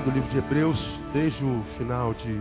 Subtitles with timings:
[0.00, 0.78] Estudado o livro de Hebreus
[1.12, 2.40] desde o final de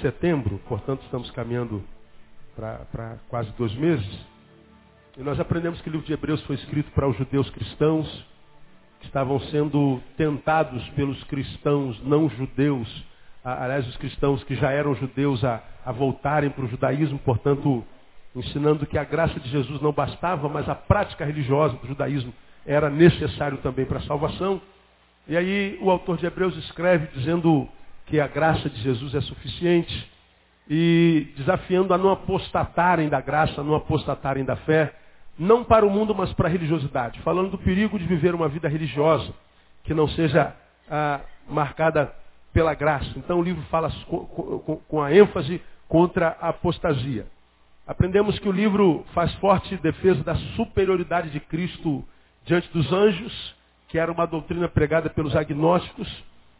[0.00, 1.82] setembro, portanto estamos caminhando
[2.54, 4.26] para quase dois meses.
[5.18, 8.06] E nós aprendemos que o livro de Hebreus foi escrito para os judeus cristãos
[9.00, 13.04] que estavam sendo tentados pelos cristãos não judeus,
[13.42, 17.84] aliás, os cristãos que já eram judeus a, a voltarem para o judaísmo, portanto,
[18.36, 22.32] ensinando que a graça de Jesus não bastava, mas a prática religiosa do judaísmo
[22.64, 24.60] era necessário também para a salvação.
[25.28, 27.68] E aí o autor de Hebreus escreve dizendo
[28.06, 30.10] que a graça de Jesus é suficiente
[30.68, 34.94] e desafiando a não apostatarem da graça, a não apostatarem da fé,
[35.38, 38.68] não para o mundo, mas para a religiosidade, falando do perigo de viver uma vida
[38.68, 39.32] religiosa
[39.84, 40.54] que não seja
[40.90, 42.12] ah, marcada
[42.52, 43.10] pela graça.
[43.16, 47.26] Então o livro fala com, com, com a ênfase contra a apostasia.
[47.86, 52.04] Aprendemos que o livro faz forte defesa da superioridade de Cristo
[52.44, 53.54] diante dos anjos,
[53.92, 56.08] que era uma doutrina pregada pelos agnósticos.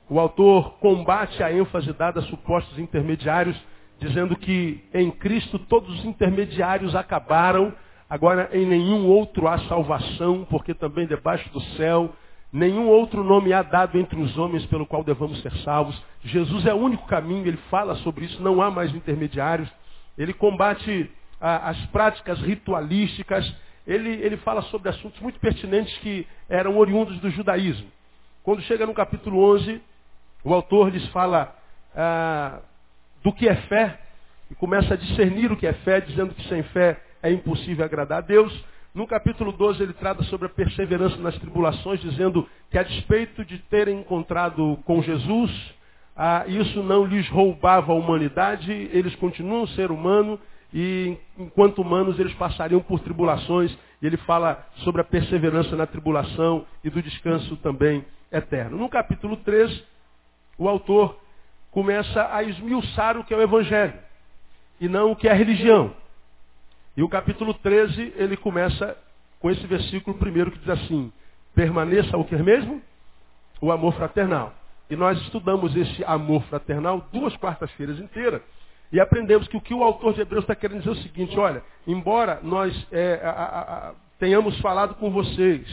[0.06, 3.56] O autor combate a ênfase dada a supostos intermediários,
[3.98, 7.72] dizendo que em Cristo todos os intermediários acabaram,
[8.10, 12.12] agora em nenhum outro há salvação, porque também debaixo do céu
[12.52, 15.98] nenhum outro nome há dado entre os homens pelo qual devamos ser salvos.
[16.22, 19.70] Jesus é o único caminho, ele fala sobre isso, não há mais intermediários.
[20.18, 23.50] Ele combate as práticas ritualísticas,
[23.86, 27.86] ele, ele fala sobre assuntos muito pertinentes que eram oriundos do judaísmo.
[28.42, 29.80] Quando chega no capítulo 11,
[30.44, 31.54] o autor lhes fala
[31.94, 32.60] ah,
[33.22, 33.98] do que é fé
[34.50, 38.18] e começa a discernir o que é fé, dizendo que sem fé é impossível agradar
[38.18, 38.52] a Deus.
[38.94, 43.58] No capítulo 12 ele trata sobre a perseverança nas tribulações, dizendo que a despeito de
[43.58, 45.50] terem encontrado com Jesus,
[46.16, 50.38] ah, isso não lhes roubava a humanidade, eles continuam ser humano
[50.72, 56.66] e enquanto humanos eles passariam por tribulações, e ele fala sobre a perseverança na tribulação
[56.82, 58.78] e do descanso também eterno.
[58.78, 59.84] No capítulo 3,
[60.58, 61.18] o autor
[61.70, 63.94] começa a esmiuçar o que é o evangelho
[64.80, 65.94] e não o que é a religião.
[66.96, 68.96] E o capítulo 13, ele começa
[69.38, 71.12] com esse versículo primeiro que diz assim:
[71.54, 72.82] permaneça o que mesmo?
[73.60, 74.52] O amor fraternal.
[74.90, 78.42] E nós estudamos esse amor fraternal duas quartas-feiras inteiras.
[78.92, 81.38] E aprendemos que o que o autor de Hebreus está querendo dizer é o seguinte,
[81.38, 85.66] olha, embora nós é, a, a, a, tenhamos falado com vocês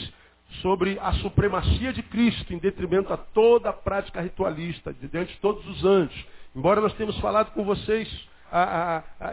[0.62, 5.68] sobre a supremacia de Cristo em detrimento a toda a prática ritualista, diante de todos
[5.68, 6.26] os anjos,
[6.56, 8.08] embora nós tenhamos falado com vocês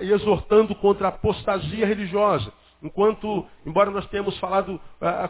[0.02, 2.52] exortando contra a apostasia religiosa,
[2.82, 4.80] enquanto, embora nós tenhamos falado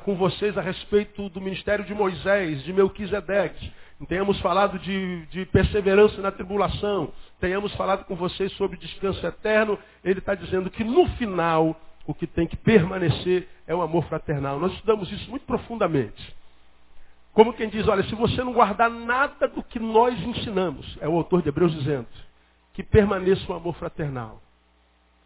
[0.05, 3.73] com vocês a respeito do ministério de Moisés, de Melquisedeque,
[4.05, 10.19] tenhamos falado de, de perseverança na tribulação, tenhamos falado com vocês sobre descanso eterno, ele
[10.19, 14.59] está dizendo que no final o que tem que permanecer é o amor fraternal.
[14.59, 16.35] Nós estudamos isso muito profundamente.
[17.33, 21.17] Como quem diz, olha, se você não guardar nada do que nós ensinamos, é o
[21.17, 22.07] autor de Hebreus dizendo,
[22.73, 24.41] que permaneça o amor fraternal.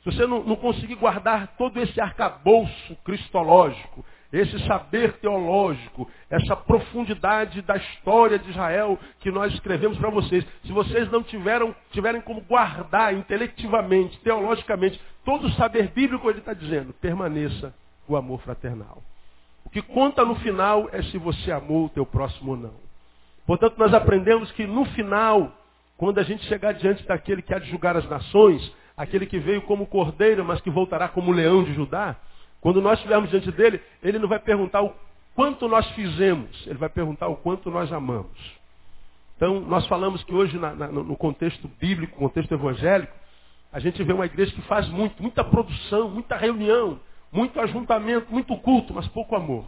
[0.03, 7.63] Se você não, não conseguir guardar todo esse arcabouço cristológico, esse saber teológico, essa profundidade
[7.63, 10.47] da história de Israel que nós escrevemos para vocês.
[10.65, 16.55] Se vocês não tiveram, tiverem como guardar intelectivamente, teologicamente, todo o saber bíblico, ele está
[16.55, 17.75] dizendo, permaneça
[18.07, 19.03] o amor fraternal.
[19.65, 22.75] O que conta no final é se você amou o teu próximo ou não.
[23.47, 25.53] Portanto, nós aprendemos que no final,
[25.97, 29.63] quando a gente chegar diante daquele que há de julgar as nações, aquele que veio
[29.63, 32.17] como cordeiro, mas que voltará como leão de Judá,
[32.61, 34.95] quando nós estivermos diante dele, ele não vai perguntar o
[35.35, 38.61] quanto nós fizemos, ele vai perguntar o quanto nós amamos.
[39.37, 43.13] Então, nós falamos que hoje, na, na, no contexto bíblico, contexto evangélico,
[43.73, 47.01] a gente vê uma igreja que faz muito, muita produção, muita reunião,
[47.33, 49.65] muito ajuntamento, muito culto, mas pouco amor.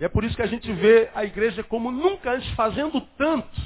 [0.00, 3.60] E é por isso que a gente vê a igreja como nunca antes fazendo tanto,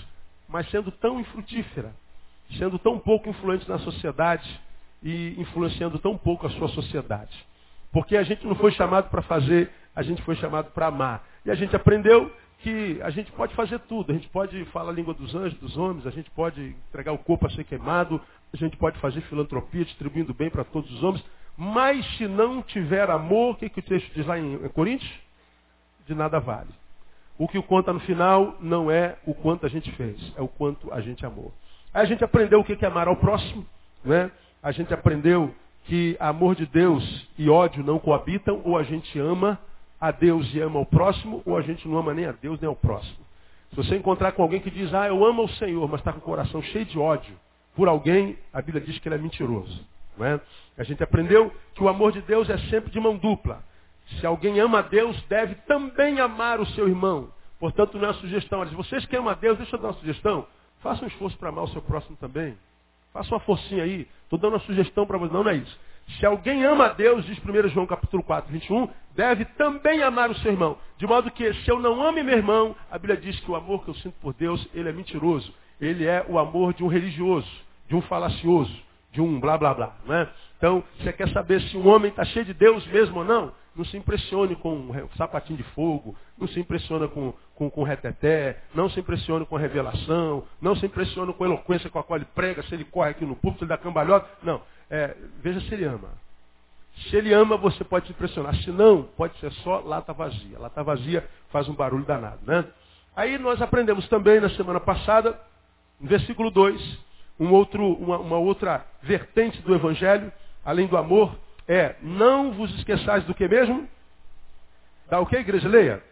[0.46, 1.94] mas sendo tão infrutífera,
[2.58, 4.60] sendo tão pouco influente na sociedade
[5.02, 7.46] e influenciando tão pouco a sua sociedade.
[7.92, 11.24] Porque a gente não foi chamado para fazer, a gente foi chamado para amar.
[11.44, 14.10] E a gente aprendeu que a gente pode fazer tudo.
[14.10, 17.18] A gente pode falar a língua dos anjos, dos homens, a gente pode entregar o
[17.18, 18.20] corpo a ser queimado,
[18.52, 21.24] a gente pode fazer filantropia, distribuindo bem para todos os homens.
[21.56, 25.10] Mas se não tiver amor, o que, que o texto diz lá em Coríntios?
[26.06, 26.70] De nada vale.
[27.36, 30.92] O que conta no final não é o quanto a gente fez, é o quanto
[30.92, 31.52] a gente amou.
[31.94, 33.64] Aí a gente aprendeu o que é amar ao próximo,
[34.04, 34.30] né?
[34.62, 35.54] A gente aprendeu
[35.88, 39.58] que amor de Deus e ódio não coabitam, ou a gente ama
[39.98, 42.68] a Deus e ama o próximo, ou a gente não ama nem a Deus nem
[42.68, 43.16] ao próximo.
[43.70, 46.18] Se você encontrar com alguém que diz, ah, eu amo o Senhor, mas está com
[46.18, 47.34] o coração cheio de ódio
[47.74, 49.80] por alguém, a Bíblia diz que ele é mentiroso.
[50.16, 50.40] Não é?
[50.76, 53.62] A gente aprendeu que o amor de Deus é sempre de mão dupla.
[54.20, 57.30] Se alguém ama a Deus, deve também amar o seu irmão.
[57.58, 58.64] Portanto, não é uma sugestão.
[58.66, 60.46] Vocês que amam a Deus, deixa eu dar uma sugestão.
[60.80, 62.56] Faça um esforço para amar o seu próximo também.
[63.12, 64.06] Faça uma forcinha aí.
[64.24, 65.32] Estou dando uma sugestão para você.
[65.32, 65.78] Não, não é isso.
[66.18, 70.34] Se alguém ama a Deus, diz 1 João capítulo 4, 21, deve também amar o
[70.36, 70.78] seu irmão.
[70.96, 73.84] De modo que, se eu não amo meu irmão, a Bíblia diz que o amor
[73.84, 75.52] que eu sinto por Deus, ele é mentiroso.
[75.80, 77.48] Ele é o amor de um religioso,
[77.88, 78.74] de um falacioso,
[79.12, 79.96] de um blá blá blá.
[80.06, 80.28] Né?
[80.56, 83.52] Então, você quer saber se um homem está cheio de Deus mesmo ou não?
[83.74, 88.60] Não se impressione com um sapatinho de fogo, não se impressiona com, com, com reteté,
[88.74, 92.26] não se impressione com revelação, não se impressione com a eloquência com a qual ele
[92.34, 94.28] prega, se ele corre aqui no púlpito, se ele dá cambalhota.
[94.42, 94.60] Não.
[94.90, 96.08] É, veja se ele ama.
[97.08, 98.54] Se ele ama, você pode se impressionar.
[98.56, 100.58] Se não, pode ser só lata vazia.
[100.58, 102.64] Lata vazia faz um barulho danado, né?
[103.14, 105.38] Aí nós aprendemos também na semana passada,
[106.00, 106.98] no versículo 2,
[107.40, 110.32] um outro, uma, uma outra vertente do Evangelho,
[110.64, 111.36] além do amor,
[111.68, 113.86] é, não vos esqueçais do que mesmo?
[115.10, 115.68] Da o que, igreja?
[115.68, 116.02] Leia.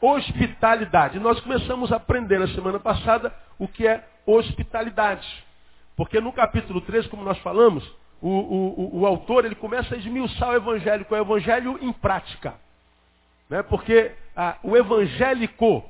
[0.00, 1.20] Hospitalidade.
[1.20, 5.26] Nós começamos a aprender na semana passada o que é hospitalidade.
[5.96, 7.88] Porque no capítulo 13, como nós falamos,
[8.20, 12.54] o, o, o, autor ele começa a esmiuçar o evangelho, com o evangelho em prática.
[13.48, 13.62] Né?
[13.62, 15.88] Porque a, o evangélico,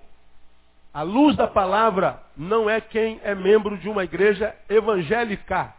[0.93, 5.75] a luz da palavra, não é quem é membro de uma igreja evangélica.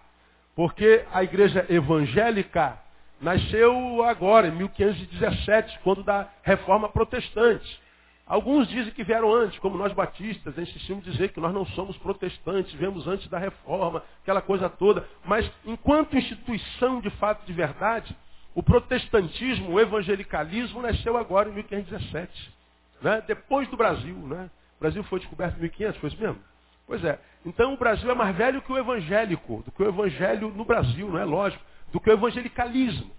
[0.56, 2.83] Porque a igreja evangélica
[3.24, 7.82] nasceu agora, em 1517, quando da reforma protestante.
[8.26, 11.98] Alguns dizem que vieram antes, como nós batistas, insistimos em dizer que nós não somos
[11.98, 15.08] protestantes, viemos antes da reforma, aquela coisa toda.
[15.26, 18.16] Mas enquanto instituição de fato de verdade,
[18.56, 22.54] o protestantismo, o evangelicalismo nasceu agora em 1517.
[23.02, 23.24] Né?
[23.28, 24.16] Depois do Brasil.
[24.16, 24.50] Né?
[24.78, 26.40] O Brasil foi descoberto em 1500, foi isso mesmo?
[26.86, 27.20] Pois é.
[27.46, 31.10] Então o Brasil é mais velho que o evangélico, do que o evangelho no Brasil,
[31.10, 33.10] não é lógico do que o evangelicalismo.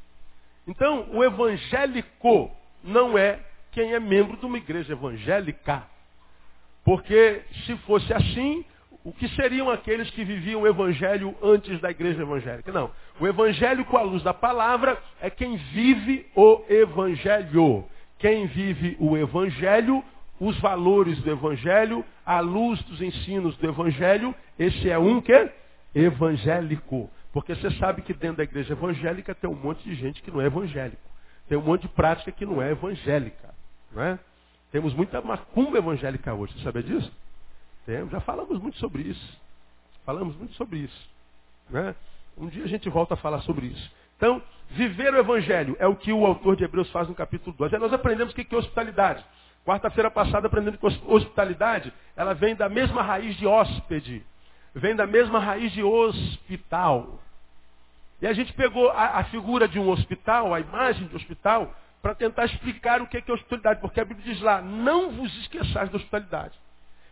[0.66, 2.50] Então, o evangélico
[2.82, 3.38] não é
[3.70, 5.84] quem é membro de uma igreja evangélica.
[6.84, 8.64] Porque se fosse assim,
[9.04, 12.72] o que seriam aqueles que viviam o evangelho antes da igreja evangélica?
[12.72, 12.90] Não.
[13.20, 17.84] O evangelho com a luz da palavra é quem vive o evangelho.
[18.18, 20.02] Quem vive o evangelho,
[20.40, 25.48] os valores do evangelho, a luz dos ensinos do evangelho, esse é um que
[25.94, 27.10] evangélico.
[27.34, 30.40] Porque você sabe que dentro da igreja evangélica tem um monte de gente que não
[30.40, 31.02] é evangélico.
[31.48, 33.52] Tem um monte de prática que não é evangélica.
[33.90, 34.18] Não é?
[34.70, 36.52] Temos muita macumba evangélica hoje.
[36.52, 37.12] Você sabe disso?
[37.84, 38.12] Temos.
[38.12, 39.40] Já falamos muito sobre isso.
[40.06, 41.10] Falamos muito sobre isso.
[41.68, 41.96] Né?
[42.38, 43.90] Um dia a gente volta a falar sobre isso.
[44.16, 44.40] Então,
[44.70, 47.74] viver o evangelho é o que o autor de Hebreus faz no capítulo 2.
[47.74, 49.24] Aí nós aprendemos o que é hospitalidade.
[49.66, 54.24] Quarta-feira passada aprendemos que hospitalidade, ela vem da mesma raiz de hóspede.
[54.72, 57.18] Vem da mesma raiz de hospital.
[58.24, 62.14] E a gente pegou a, a figura de um hospital, a imagem de hospital, para
[62.14, 63.82] tentar explicar o que é, que é hospitalidade.
[63.82, 66.58] Porque a Bíblia diz lá, não vos esqueçais da hospitalidade.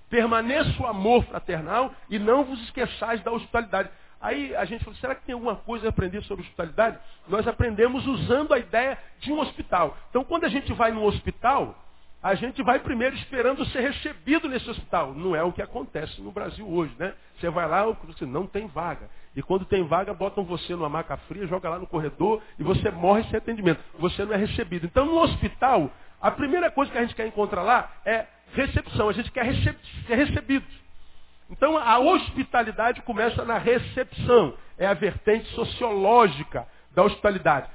[0.09, 3.91] Permaneça o amor fraternal e não vos esqueçais da hospitalidade.
[4.23, 6.99] Aí a gente falou, será que tem alguma coisa a aprender sobre hospitalidade?
[7.29, 9.95] Nós aprendemos usando a ideia de um hospital.
[10.09, 11.79] Então quando a gente vai no hospital,
[12.23, 15.13] a gente vai primeiro esperando ser recebido nesse hospital.
[15.13, 17.13] Não é o que acontece no Brasil hoje, né?
[17.37, 19.11] Você vai lá, você não tem vaga.
[19.35, 22.91] E quando tem vaga, botam você numa maca fria, joga lá no corredor e você
[22.93, 23.81] morre sem atendimento.
[23.99, 24.87] Você não é recebido.
[24.87, 29.09] Então, no hospital, a primeira coisa que a gente quer encontrar lá é recepção.
[29.09, 29.53] A gente quer
[30.07, 30.67] ser recebido.
[31.51, 34.55] Então, a hospitalidade começa na recepção.
[34.79, 37.69] É a vertente sociológica da hospitalidade.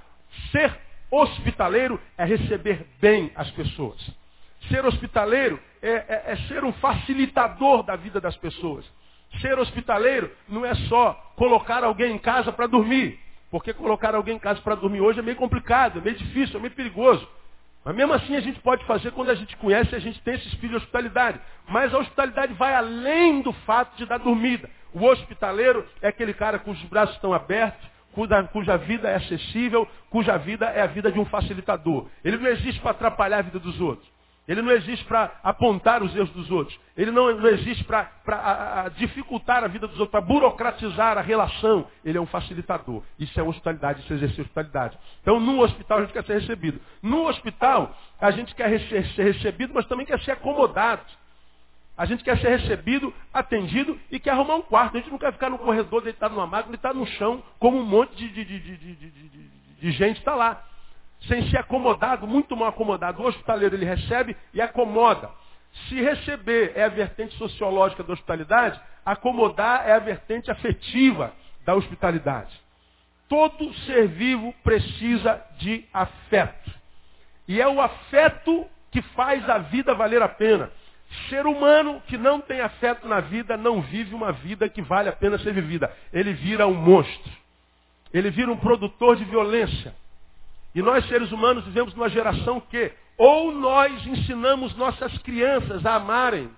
[0.51, 0.73] Ser
[1.11, 4.15] hospitaleiro é receber bem as pessoas.
[4.69, 8.85] Ser hospitaleiro é, é, é ser um facilitador da vida das pessoas.
[9.41, 13.19] Ser hospitaleiro não é só colocar alguém em casa para dormir.
[13.49, 16.61] Porque colocar alguém em casa para dormir hoje é meio complicado, é meio difícil, é
[16.61, 17.27] meio perigoso.
[17.83, 20.47] Mas mesmo assim a gente pode fazer quando a gente conhece, a gente tem esse
[20.47, 21.39] espírito de hospitalidade.
[21.69, 24.69] Mas a hospitalidade vai além do fato de dar dormida.
[24.93, 30.37] O hospitaleiro é aquele cara cujos braços estão abertos, cuja, cuja vida é acessível, cuja
[30.37, 32.07] vida é a vida de um facilitador.
[32.25, 34.16] Ele não existe para atrapalhar a vida dos outros.
[34.47, 36.79] Ele não existe para apontar os erros dos outros.
[36.95, 41.85] Ele não, não existe para dificultar a vida dos outros, para burocratizar a relação.
[42.03, 43.03] Ele é um facilitador.
[43.19, 44.97] Isso é hospitalidade, isso é exercer hospitalidade.
[45.21, 46.79] Então, no hospital a gente quer ser recebido.
[47.01, 51.03] No hospital, a gente quer ser recebido, mas também quer ser acomodado.
[51.97, 54.95] A gente quer ser recebido, atendido e quer arrumar um quarto.
[54.95, 57.85] A gente não quer ficar no corredor deitado numa máquina, deitado no chão, como um
[57.85, 58.77] monte de, de, de,
[59.81, 60.63] de gente está lá
[61.21, 63.21] sem ser acomodado, muito mal acomodado.
[63.21, 65.29] O hospitaleiro ele recebe e acomoda.
[65.87, 71.33] Se receber é a vertente sociológica da hospitalidade, acomodar é a vertente afetiva
[71.65, 72.59] da hospitalidade.
[73.27, 76.71] Todo ser vivo precisa de afeto.
[77.47, 80.71] E é o afeto que faz a vida valer a pena.
[81.29, 85.13] Ser humano que não tem afeto na vida não vive uma vida que vale a
[85.13, 85.91] pena ser vivida.
[86.11, 87.31] Ele vira um monstro.
[88.13, 89.93] Ele vira um produtor de violência.
[90.77, 96.51] E nós, seres humanos, vivemos numa geração que ou nós ensinamos nossas crianças a amarem,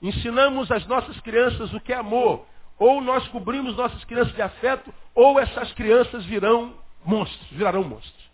[0.00, 2.46] ensinamos às nossas crianças o que é amor,
[2.78, 8.30] ou nós cobrimos nossas crianças de afeto, ou essas crianças virão monstros, virarão monstros.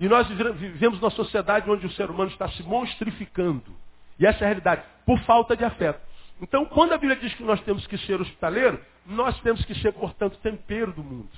[0.00, 3.76] E nós vivemos numa sociedade onde o ser humano está se monstrificando.
[4.18, 6.00] E essa é a realidade, por falta de afeto.
[6.40, 9.92] Então, quando a Bíblia diz que nós temos que ser hospitaleiro, nós temos que ser,
[9.92, 11.28] portanto, tempero do mundo.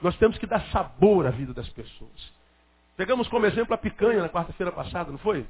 [0.00, 2.35] Nós temos que dar sabor à vida das pessoas.
[2.96, 5.46] Pegamos como exemplo a picanha na quarta-feira passada, não foi?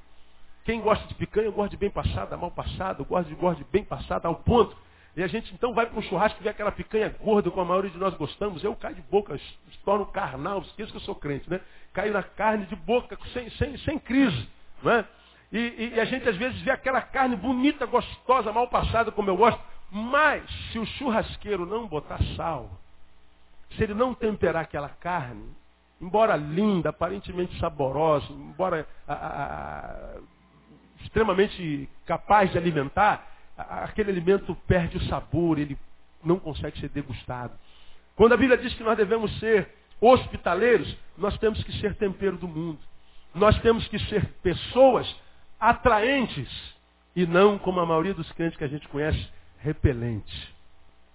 [0.65, 3.85] Quem gosta de picanha, gosta de bem passada, mal passada, gosta de, gosta de bem
[3.85, 4.77] passada, ao ponto.
[5.17, 7.65] E a gente então vai para um churrasco e vê aquela picanha gorda, como a
[7.65, 8.65] maioria de nós gostamos.
[8.65, 11.61] Eu caio de boca, se torno carnal, esqueço que eu sou crente, né?
[11.95, 14.49] Caio na carne de boca, sem, sem, sem crise.
[14.83, 15.05] Não é?
[15.53, 19.31] E, e, e, a gente às vezes vê aquela carne bonita, gostosa, mal passada, como
[19.31, 19.61] eu gosto.
[19.91, 22.69] Mas se o churrasqueiro não botar sal,
[23.71, 25.49] se ele não temperar aquela carne,
[26.01, 30.21] embora linda, aparentemente saborosa, embora a, a,
[31.03, 33.27] extremamente capaz de alimentar,
[33.57, 35.79] aquele alimento perde o sabor, ele
[36.23, 37.53] não consegue ser degustado.
[38.15, 39.69] Quando a Bíblia diz que nós devemos ser
[40.01, 42.79] hospitaleiros, nós temos que ser tempero do mundo.
[43.35, 45.15] Nós temos que ser pessoas
[45.59, 46.49] atraentes
[47.15, 49.27] e não, como a maioria dos crentes que a gente conhece,
[49.59, 50.55] repelentes.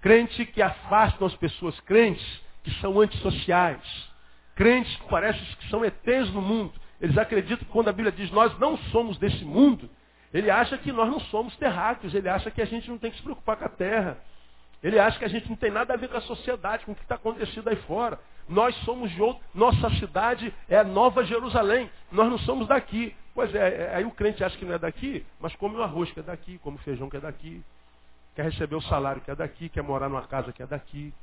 [0.01, 4.10] Crente que afastam as pessoas, crentes que são antissociais,
[4.55, 6.73] crentes que parecem que são ETs no mundo.
[6.99, 9.89] Eles acreditam que quando a Bíblia diz nós não somos desse mundo,
[10.33, 13.17] ele acha que nós não somos terráqueos, ele acha que a gente não tem que
[13.17, 14.17] se preocupar com a terra.
[14.83, 16.95] Ele acha que a gente não tem nada a ver com a sociedade, com o
[16.95, 18.19] que está acontecendo aí fora.
[18.49, 21.89] Nós somos de outro, nossa cidade é a Nova Jerusalém.
[22.11, 23.15] Nós não somos daqui.
[23.33, 26.11] Pois é, é, aí o crente acha que não é daqui, mas come o arroz
[26.11, 27.63] que é daqui, come o feijão que é daqui,
[28.35, 31.13] quer receber o salário que é daqui, quer morar numa casa que é daqui.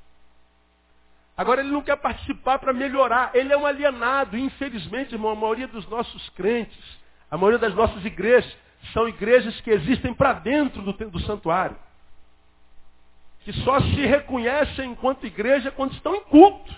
[1.38, 3.30] Agora ele não quer participar para melhorar.
[3.32, 4.36] Ele é um alienado.
[4.36, 6.98] infelizmente, irmão, a maioria dos nossos crentes,
[7.30, 8.52] a maioria das nossas igrejas,
[8.92, 11.76] são igrejas que existem para dentro do, do santuário.
[13.44, 16.74] Que só se reconhecem enquanto igreja quando estão em culto.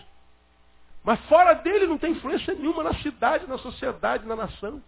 [1.03, 4.83] Mas fora dele não tem influência nenhuma na cidade, na sociedade, na nação.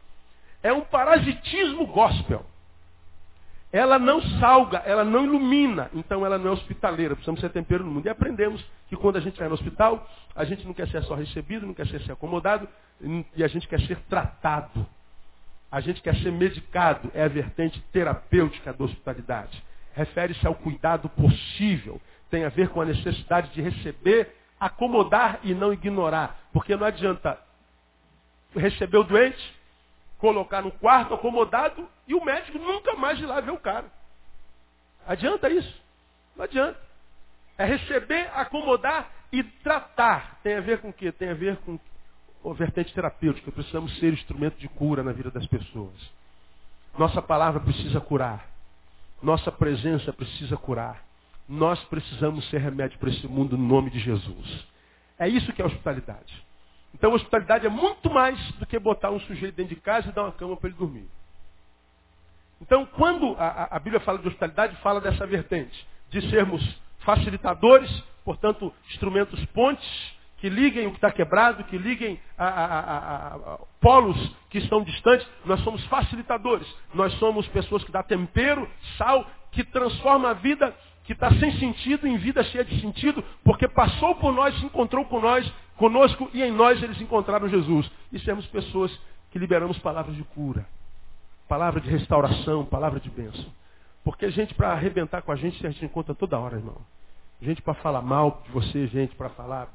[0.63, 2.45] É um parasitismo gospel.
[3.73, 7.15] Ela não salga, ela não ilumina, então ela não é hospitaleira.
[7.15, 8.07] Precisamos ser tempero no mundo.
[8.07, 11.15] E aprendemos que quando a gente vai no hospital, a gente não quer ser só
[11.15, 12.69] recebido, não quer ser, ser acomodado,
[13.35, 14.87] e a gente quer ser tratado.
[15.71, 19.65] A gente quer ser medicado, é a vertente terapêutica da hospitalidade.
[19.95, 21.99] Refere-se ao cuidado possível,
[22.31, 26.49] tem a ver com a necessidade de receber, acomodar e não ignorar.
[26.53, 27.39] Porque não adianta
[28.55, 29.55] receber o doente,
[30.23, 33.87] colocar no quarto acomodado e o médico nunca mais ir lá ver o cara.
[35.05, 35.83] Adianta isso?
[36.37, 36.79] Não adianta.
[37.59, 40.39] É receber, acomodar e tratar.
[40.45, 41.11] Tem a ver com o quê?
[41.11, 41.77] Tem a ver com
[42.49, 43.51] a vertente terapêutica.
[43.51, 45.93] Precisamos ser instrumento de cura na vida das pessoas.
[46.97, 48.47] Nossa palavra precisa curar.
[49.21, 51.03] Nossa presença precisa curar.
[51.49, 54.67] Nós precisamos ser remédio para esse mundo no nome de Jesus.
[55.19, 56.47] É isso que é hospitalidade.
[56.95, 60.25] Então hospitalidade é muito mais do que botar um sujeito dentro de casa e dar
[60.25, 61.09] uma cama para ele dormir.
[62.61, 66.63] Então, quando a, a, Bíblia fala de hospitalidade, fala dessa vertente, de sermos
[67.01, 67.91] facilitadores,
[68.25, 69.85] portanto, instrumentos pontes,
[70.39, 74.17] que liguem o que está quebrado, que liguem a, a, polos
[74.49, 75.27] que estão distantes.
[75.45, 76.67] Nós somos facilitadores.
[76.95, 82.07] Nós somos pessoas que dão tempero, sal, que transforma a vida que está sem sentido
[82.07, 86.41] em vida cheia de sentido, porque passou por nós, se encontrou com nós, conosco e
[86.41, 87.91] em nós eles encontraram Jesus.
[88.13, 88.97] E sermos pessoas
[89.33, 90.65] que liberamos palavras de cura,
[91.49, 93.47] palavra de restauração, palavra de bênção.
[94.05, 96.77] Porque gente para arrebentar com a gente, a gente encontra toda hora, irmão.
[97.41, 99.69] Gente para falar mal de você, gente para falar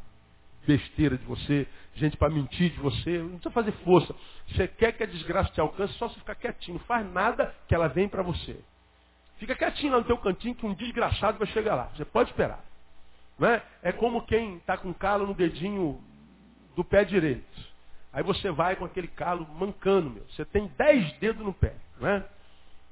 [0.65, 4.15] besteira de você, gente para mentir de você, não precisa fazer força.
[4.47, 6.79] Você quer que a desgraça te alcance, só se ficar quietinho.
[6.87, 8.57] Faz nada que ela vem para você.
[9.39, 11.89] Fica quietinho lá no teu cantinho que um desgraçado vai chegar lá.
[11.97, 12.63] Você pode esperar.
[13.37, 13.91] Não é?
[13.93, 16.01] como quem está com calo no dedinho
[16.75, 17.67] do pé direito.
[18.11, 20.25] Aí você vai com aquele calo mancando, meu.
[20.29, 22.23] Você tem dez dedos no pé, não é?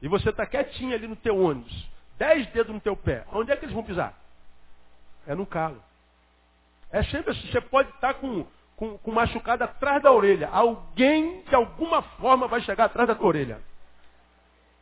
[0.02, 1.90] E você está quietinho ali no teu ônibus.
[2.18, 3.26] Dez dedos no teu pé.
[3.32, 4.14] Onde é que eles vão pisar?
[5.26, 5.82] É no calo.
[6.92, 7.48] É sempre assim.
[7.52, 10.48] Você pode estar tá com, com, com machucado atrás da orelha.
[10.50, 13.60] Alguém, de alguma forma, vai chegar atrás da tua orelha.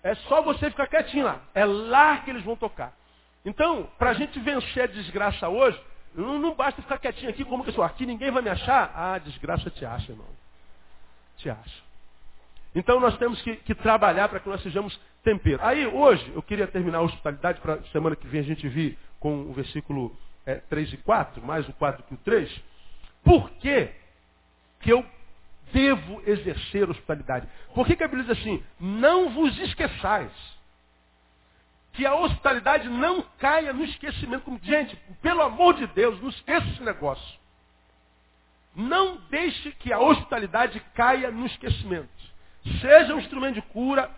[0.04, 1.40] É só você ficar quietinho lá.
[1.54, 2.94] É lá que eles vão tocar.
[3.46, 5.80] Então, para a gente vencer a desgraça hoje,
[6.16, 7.84] não, não, basta ficar quietinho aqui como que eu sou.
[7.84, 8.92] Aqui ninguém vai me achar.
[8.96, 10.28] Ah, desgraça te acha, irmão.
[11.38, 11.84] Te acha.
[12.76, 15.60] Então nós temos que, que trabalhar para que nós sejamos tempero.
[15.64, 19.42] Aí hoje, eu queria terminar a hospitalidade para semana que vem a gente vir com
[19.42, 22.64] o versículo é, 3 e 4, mais o 4 que o 3.
[23.24, 23.90] Por que,
[24.82, 25.06] que eu
[25.72, 27.48] devo exercer hospitalidade?
[27.74, 30.32] Por que, que a Bíblia diz assim, não vos esqueçais?
[31.94, 34.60] Que a hospitalidade não caia no esquecimento.
[34.64, 37.40] Gente, pelo amor de Deus, não esqueça esse negócio.
[38.76, 42.10] Não deixe que a hospitalidade caia no esquecimento.
[42.82, 44.10] Seja um instrumento de cura,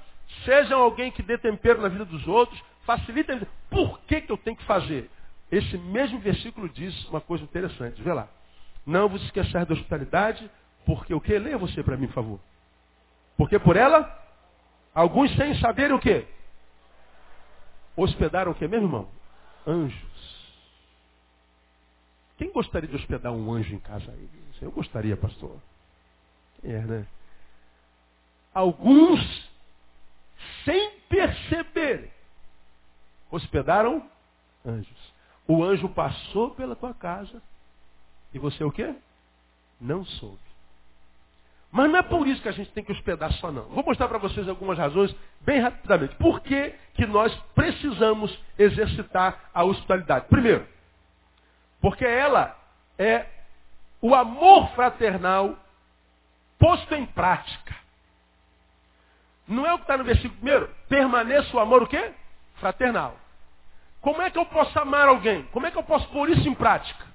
[0.46, 3.48] seja alguém que dê tempero na vida dos outros, facilita.
[3.70, 5.10] Por que, que eu tenho que fazer?
[5.51, 8.01] Esse mesmo versículo diz uma coisa interessante.
[8.01, 8.27] Vê lá.
[8.86, 10.50] Não vos esqueçais da hospitalidade,
[10.86, 11.38] porque o que?
[11.38, 12.39] Leia você para mim, por favor.
[13.38, 14.24] Porque por ela,
[14.94, 16.25] alguns sem saber o que?
[17.96, 19.08] Hospedaram o que mesmo, irmão?
[19.66, 20.16] Anjos.
[22.38, 24.14] Quem gostaria de hospedar um anjo em casa?
[24.62, 25.58] Eu gostaria, pastor.
[26.64, 27.08] É, né?
[28.54, 29.50] Alguns,
[30.64, 32.12] sem perceber,
[33.32, 34.10] hospedaram
[34.66, 35.14] anjos.
[35.48, 37.42] O anjo passou pela tua casa
[38.34, 38.96] e você o quê?
[39.80, 40.45] Não soube.
[41.75, 43.63] Mas não é por isso que a gente tem que hospedar só não.
[43.63, 46.15] Vou mostrar para vocês algumas razões bem rapidamente.
[46.15, 50.25] Por que, que nós precisamos exercitar a hospitalidade?
[50.29, 50.65] Primeiro,
[51.82, 52.58] porque ela
[52.98, 53.25] é
[54.01, 55.60] o amor fraternal
[56.58, 57.75] posto em prática.
[59.46, 60.74] Não é o que está no versículo primeiro?
[60.88, 62.13] Permaneça o amor o quê?
[62.55, 63.17] Fraternal.
[64.00, 65.44] Como é que eu posso amar alguém?
[65.51, 67.06] Como é que eu posso pôr isso em prática?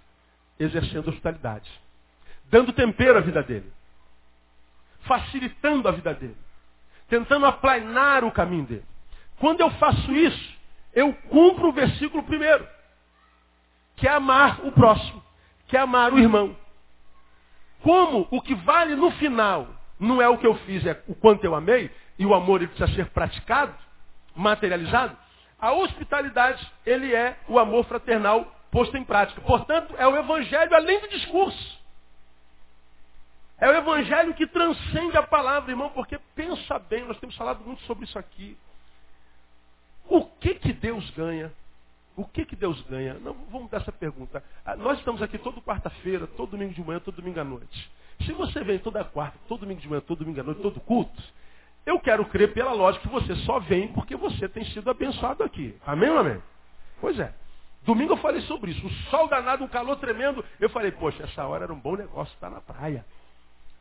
[0.58, 1.70] Exercendo hospitalidade.
[2.50, 3.79] Dando tempero à vida dele.
[5.02, 6.36] Facilitando a vida dele.
[7.08, 8.84] Tentando aplanar o caminho dele.
[9.38, 10.58] Quando eu faço isso,
[10.92, 12.66] eu cumpro o versículo primeiro.
[13.96, 15.22] Que é amar o próximo.
[15.66, 16.56] Que é amar o irmão.
[17.82, 21.44] Como o que vale no final não é o que eu fiz, é o quanto
[21.44, 23.74] eu amei, e o amor ele precisa ser praticado,
[24.34, 25.16] materializado,
[25.58, 29.40] a hospitalidade, ele é o amor fraternal posto em prática.
[29.42, 31.79] Portanto, é o evangelho além do discurso.
[33.60, 37.82] É o evangelho que transcende a palavra, irmão, porque pensa bem, nós temos falado muito
[37.82, 38.56] sobre isso aqui.
[40.08, 41.52] O que que Deus ganha?
[42.16, 43.14] O que que Deus ganha?
[43.14, 44.42] Não, vamos dar essa pergunta.
[44.64, 47.90] Ah, nós estamos aqui toda quarta-feira, todo domingo de manhã, todo domingo à noite.
[48.24, 51.22] Se você vem toda quarta, todo domingo de manhã, todo domingo à noite, todo culto,
[51.86, 55.76] eu quero crer pela lógica que você só vem porque você tem sido abençoado aqui.
[55.86, 56.42] Amém ou amém?
[57.00, 57.32] Pois é.
[57.82, 58.86] Domingo eu falei sobre isso.
[58.86, 60.44] O sol danado, um calor tremendo.
[60.58, 63.04] Eu falei, poxa, essa hora era um bom negócio estar na praia.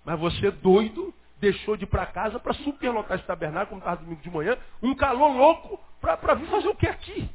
[0.05, 4.21] Mas você doido, deixou de ir para casa para superlotar esse tabernáculo, como estava domingo
[4.21, 7.29] de manhã, um calor louco, para vir fazer o que aqui?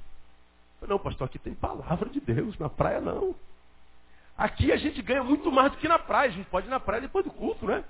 [0.87, 3.35] Não, pastor, aqui tem palavra de Deus, na praia não.
[4.37, 6.29] Aqui a gente ganha muito mais do que na praia.
[6.29, 7.85] A gente pode ir na praia depois do culto, né?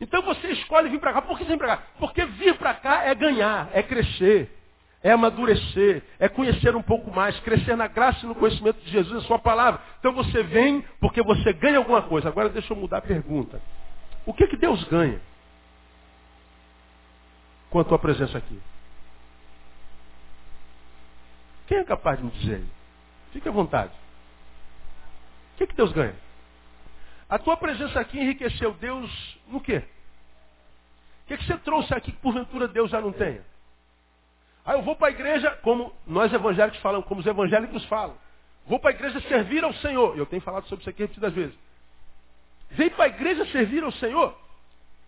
[0.00, 1.22] Então você escolhe vir para cá.
[1.22, 1.82] Por que vir para cá?
[1.98, 4.50] Porque vir para cá é ganhar, é crescer,
[5.02, 9.22] é amadurecer, é conhecer um pouco mais, crescer na graça e no conhecimento de Jesus
[9.22, 9.80] e sua palavra.
[9.98, 12.28] Então você vem porque você ganha alguma coisa.
[12.28, 13.60] Agora deixa eu mudar a pergunta.
[14.26, 15.20] O que, que Deus ganha
[17.70, 18.60] com a tua presença aqui?
[21.66, 22.64] Quem é capaz de me dizer?
[23.32, 23.92] Fique à vontade.
[25.54, 26.16] O que, que Deus ganha?
[27.28, 29.84] A tua presença aqui enriqueceu Deus no quê?
[31.24, 33.44] O que, que você trouxe aqui que porventura Deus já não tenha?
[34.64, 38.16] Aí eu vou para a igreja, como nós evangélicos falamos, como os evangélicos falam.
[38.66, 40.18] Vou para a igreja servir ao Senhor.
[40.18, 41.56] Eu tenho falado sobre isso aqui repetidas vezes.
[42.70, 44.36] Vem para a igreja servir ao Senhor.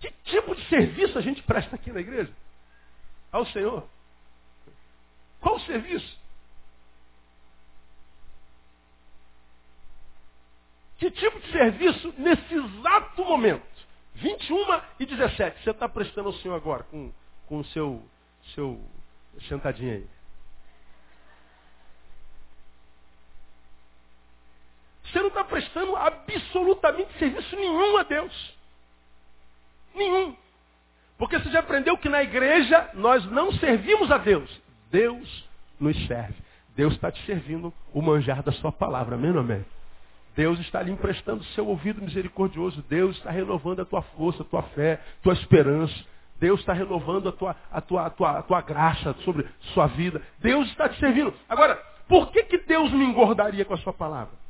[0.00, 2.32] Que tipo de serviço a gente presta aqui na igreja?
[3.30, 3.86] Ao Senhor.
[5.40, 6.20] Qual o serviço?
[10.98, 13.66] Que tipo de serviço nesse exato momento?
[14.14, 15.62] 21 e 17.
[15.62, 17.12] Você está prestando ao Senhor agora com,
[17.46, 18.02] com o seu,
[18.54, 18.80] seu
[19.48, 20.06] sentadinho aí.
[25.12, 28.54] Você não está prestando absolutamente serviço nenhum a Deus.
[29.94, 30.34] Nenhum.
[31.18, 34.50] Porque você já aprendeu que na igreja nós não servimos a Deus.
[34.90, 35.48] Deus
[35.78, 36.34] nos serve.
[36.74, 39.16] Deus está te servindo o manjar da sua palavra.
[39.16, 39.64] Amém amém?
[40.34, 42.82] Deus está lhe emprestando seu ouvido misericordioso.
[42.88, 45.94] Deus está renovando a tua força, a tua fé, a tua esperança.
[46.40, 50.22] Deus está renovando a tua, a, tua, a, tua, a tua graça sobre sua vida.
[50.38, 51.34] Deus está te servindo.
[51.46, 51.76] Agora,
[52.08, 54.41] por que, que Deus me engordaria com a sua palavra?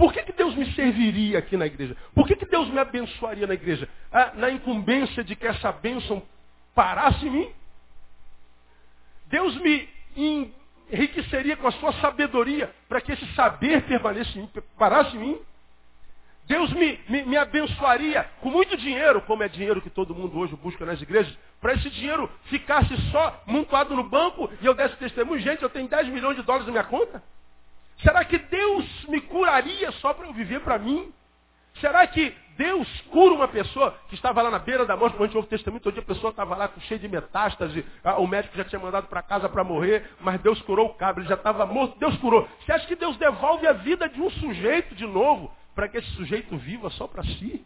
[0.00, 1.94] Por que, que Deus me serviria aqui na igreja?
[2.14, 3.86] Por que, que Deus me abençoaria na igreja?
[4.10, 6.22] Ah, na incumbência de que essa bênção
[6.74, 7.50] parasse em mim?
[9.26, 9.86] Deus me
[10.16, 15.38] enriqueceria com a sua sabedoria para que esse saber permanecesse em mim, parasse em mim.
[16.46, 20.56] Deus me, me, me, abençoaria com muito dinheiro, como é dinheiro que todo mundo hoje
[20.56, 25.42] busca nas igrejas, para esse dinheiro ficasse só montado no banco e eu desse testemunho,
[25.42, 27.22] gente, eu tenho 10 milhões de dólares na minha conta?
[28.02, 31.12] Será que Deus me curaria só para eu viver para mim?
[31.80, 35.32] Será que Deus cura uma pessoa que estava lá na beira da morte, quando a
[35.32, 38.56] gente o testemunho, todo dia a pessoa estava lá cheia de metástase, ah, o médico
[38.56, 41.64] já tinha mandado para casa para morrer, mas Deus curou o cabra, ele já estava
[41.64, 42.46] morto, Deus curou.
[42.60, 46.10] Você acha que Deus devolve a vida de um sujeito de novo, para que esse
[46.10, 47.64] sujeito viva só para si?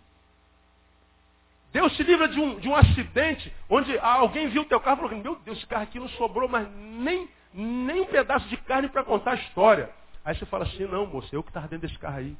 [1.72, 5.08] Deus te livra de um, de um acidente, onde alguém viu o teu carro e
[5.08, 8.88] falou, meu Deus, esse carro aqui não sobrou mas nem, nem um pedaço de carne
[8.88, 9.90] para contar a história.
[10.24, 12.36] Aí você fala assim, não, moço, eu que estava dentro desse carro aí.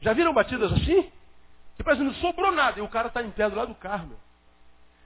[0.00, 1.10] Já viram batidas assim?
[1.76, 3.74] Que parece que não sobrou nada e o cara está em pé do lado do
[3.74, 4.08] carro.
[4.08, 4.18] Meu.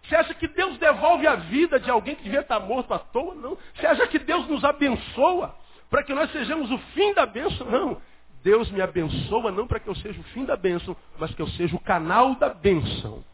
[0.02, 3.34] Você acha que Deus devolve a vida de alguém que devia estar morto à toa?
[3.34, 3.56] Não.
[3.74, 5.54] Você acha que Deus nos abençoa
[5.88, 7.70] para que nós sejamos o fim da bênção?
[7.70, 8.02] Não.
[8.42, 11.48] Deus me abençoa não para que eu seja o fim da bênção, mas que eu
[11.48, 13.24] seja o canal da bênção.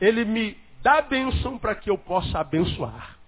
[0.00, 3.18] Ele me dá a bênção para que eu possa abençoar.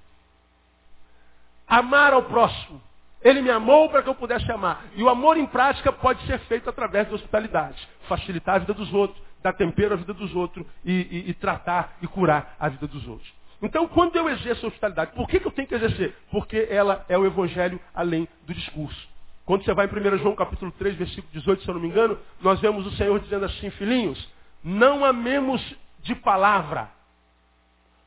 [1.66, 2.80] Amar ao próximo
[3.26, 4.84] ele me amou para que eu pudesse amar.
[4.94, 7.76] E o amor em prática pode ser feito através da hospitalidade.
[8.08, 11.96] Facilitar a vida dos outros, dar tempero à vida dos outros e, e, e tratar
[12.00, 13.28] e curar a vida dos outros.
[13.60, 16.14] Então, quando eu exerço a hospitalidade, por que, que eu tenho que exercer?
[16.30, 19.08] Porque ela é o evangelho além do discurso.
[19.44, 22.16] Quando você vai em 1 João capítulo 3, versículo 18, se eu não me engano,
[22.40, 26.88] nós vemos o Senhor dizendo assim, filhinhos, não amemos de palavra,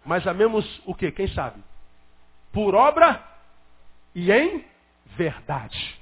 [0.06, 1.12] mas amemos o quê?
[1.12, 1.62] Quem sabe?
[2.54, 3.22] Por obra
[4.16, 4.64] e em
[5.16, 6.00] verdade.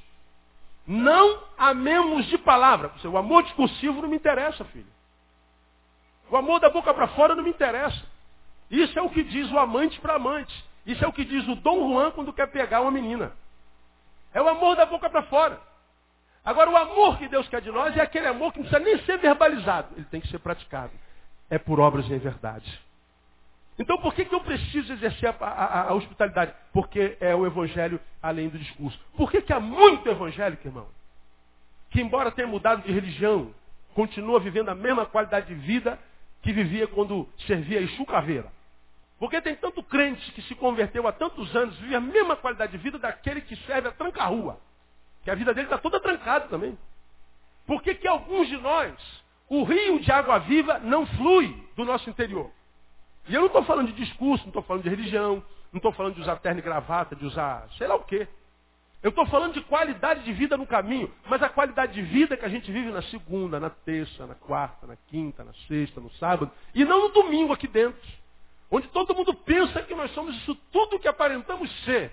[0.85, 2.91] Não amemos de palavra.
[3.03, 4.87] O amor discursivo não me interessa, filho.
[6.29, 8.01] O amor da boca para fora não me interessa.
[8.69, 10.65] Isso é o que diz o amante para amante.
[10.85, 13.33] Isso é o que diz o Dom Juan quando quer pegar uma menina.
[14.33, 15.59] É o amor da boca para fora.
[16.43, 19.03] Agora, o amor que Deus quer de nós é aquele amor que não precisa nem
[19.05, 19.89] ser verbalizado.
[19.97, 20.93] Ele tem que ser praticado.
[21.49, 22.86] É por obras em verdade.
[23.79, 26.53] Então por que, que eu preciso exercer a, a, a, hospitalidade?
[26.73, 28.99] Porque é o evangelho além do discurso.
[29.15, 30.87] Por que, que há muito evangélico, irmão?
[31.91, 33.53] Que embora tenha mudado de religião,
[33.93, 35.99] continua vivendo a mesma qualidade de vida
[36.41, 38.51] que vivia quando servia Exu Caveira.
[39.19, 42.77] Porque tem tanto crente que se converteu há tantos anos, vive a mesma qualidade de
[42.77, 44.59] vida daquele que serve a tranca-rua.
[45.23, 46.77] Que a vida dele está toda trancada também.
[47.65, 48.93] Por que, que alguns de nós,
[49.49, 52.51] o rio de água viva não flui do nosso interior?
[53.27, 56.15] E eu não estou falando de discurso, não estou falando de religião, não estou falando
[56.15, 58.27] de usar terno e gravata, de usar sei lá o quê.
[59.03, 62.45] Eu estou falando de qualidade de vida no caminho, mas a qualidade de vida que
[62.45, 66.51] a gente vive na segunda, na terça, na quarta, na quinta, na sexta, no sábado,
[66.73, 68.01] e não no domingo aqui dentro.
[68.71, 72.11] Onde todo mundo pensa que nós somos isso tudo que aparentamos ser.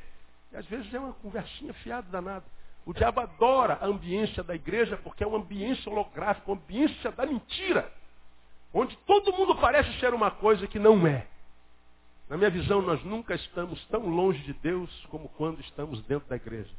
[0.52, 2.44] E às vezes é uma conversinha fiada danada.
[2.84, 7.24] O diabo adora a ambiência da igreja porque é uma ambiência holográfica, uma ambiência da
[7.24, 7.90] mentira
[8.74, 11.26] onde todo mundo parece ser uma coisa que não é.
[12.28, 16.36] Na minha visão, nós nunca estamos tão longe de Deus como quando estamos dentro da
[16.36, 16.70] igreja.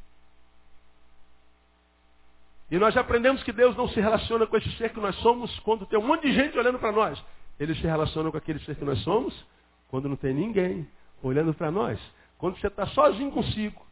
[2.70, 5.86] E nós aprendemos que Deus não se relaciona com esse ser que nós somos quando
[5.86, 7.22] tem um monte de gente olhando para nós.
[7.58, 9.34] Ele se relaciona com aquele ser que nós somos
[9.88, 10.86] quando não tem ninguém
[11.22, 11.98] olhando para nós.
[12.38, 13.86] Quando você está sozinho consigo.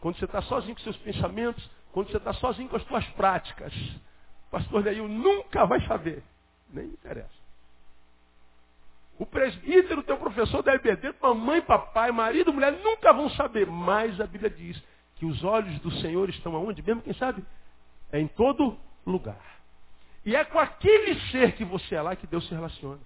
[0.00, 1.70] Quando você está sozinho com seus pensamentos.
[1.92, 3.72] Quando você está sozinho com as suas práticas.
[4.50, 6.22] Pastor Neil nunca vai saber.
[6.68, 7.45] Nem interessa.
[9.18, 13.66] O presbítero, teu professor da EBD, mamãe, papai, marido, mulher, nunca vão saber.
[13.66, 14.82] Mas a Bíblia diz
[15.16, 16.82] que os olhos do Senhor estão aonde?
[16.82, 17.42] Mesmo quem sabe?
[18.12, 19.40] É em todo lugar.
[20.24, 23.00] E é com aquele ser que você é lá que Deus se relaciona.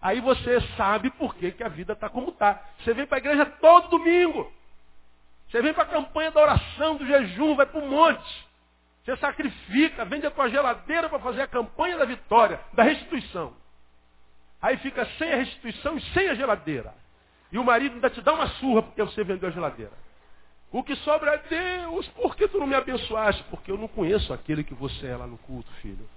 [0.00, 2.60] Aí você sabe por que, que a vida está como está.
[2.80, 4.52] Você vem para a igreja todo domingo.
[5.48, 8.48] Você vem para a campanha da oração, do jejum, vai para o monte.
[9.04, 13.54] Você sacrifica, vende a tua geladeira para fazer a campanha da vitória, da restituição.
[14.62, 16.94] Aí fica sem a restituição e sem a geladeira.
[17.50, 19.92] E o marido ainda te dá uma surra porque você vendeu a geladeira.
[20.70, 23.42] O que sobra é Deus, por que tu não me abençoaste?
[23.50, 26.08] Porque eu não conheço aquele que você é lá no culto, filho.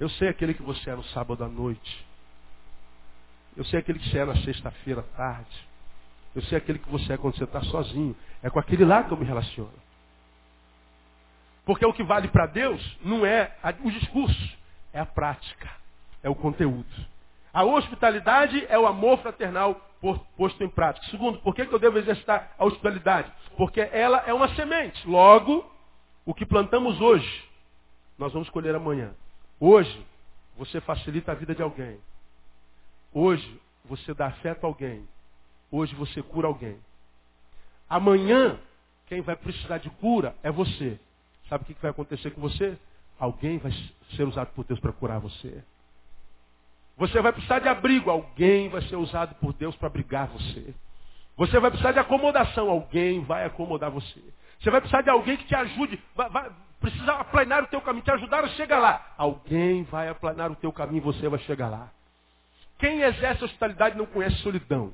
[0.00, 2.06] Eu sei aquele que você é no sábado à noite.
[3.56, 5.68] Eu sei aquele que você é na sexta-feira à tarde.
[6.34, 8.16] Eu sei aquele que você é quando você está sozinho.
[8.42, 9.72] É com aquele lá que eu me relaciono.
[11.64, 14.58] Porque o que vale para Deus não é o discurso,
[14.92, 15.70] é a prática,
[16.22, 17.06] é o conteúdo.
[17.52, 19.74] A hospitalidade é o amor fraternal
[20.36, 21.06] posto em prática.
[21.08, 23.30] Segundo, por que, eu devo exercitar a hospitalidade?
[23.56, 25.06] Porque ela é uma semente.
[25.06, 25.70] Logo,
[26.24, 27.44] o que plantamos hoje,
[28.18, 29.12] nós vamos colher amanhã.
[29.58, 30.06] Hoje,
[30.56, 31.98] você facilita a vida de alguém.
[33.12, 35.06] Hoje, você dá afeto a alguém.
[35.70, 36.78] Hoje, você cura alguém.
[37.88, 38.58] Amanhã,
[39.06, 40.98] quem vai precisar de cura é você.
[41.48, 42.78] Sabe o que vai acontecer com você?
[43.20, 43.70] alguém vai
[44.16, 45.62] ser usado por Deus para curar você.
[47.00, 50.74] Você vai precisar de abrigo, alguém vai ser usado por Deus para abrigar você.
[51.34, 54.22] Você vai precisar de acomodação, alguém vai acomodar você.
[54.60, 58.04] Você vai precisar de alguém que te ajude, vai, vai, precisa aplanar o teu caminho,
[58.04, 59.14] te ajudar a chegar lá.
[59.16, 61.88] Alguém vai aplanar o teu caminho e você vai chegar lá.
[62.78, 64.92] Quem exerce hospitalidade não conhece solidão.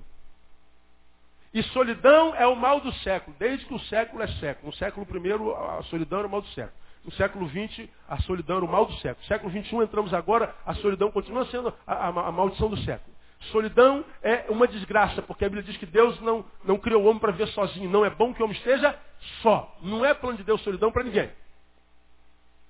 [1.53, 4.69] E solidão é o mal do século, desde que o século é século.
[4.69, 6.86] No século I, a solidão era o mal do século.
[7.07, 9.19] No século XX, a solidão era o mal do século.
[9.21, 13.15] No século XXI, entramos agora, a solidão continua sendo a, a, a maldição do século.
[13.53, 17.21] Solidão é uma desgraça, porque a Bíblia diz que Deus não, não criou o homem
[17.21, 17.89] para viver sozinho.
[17.89, 18.99] Não é bom que o homem esteja
[19.41, 19.79] só.
[19.83, 21.31] Não é plano de Deus solidão para ninguém.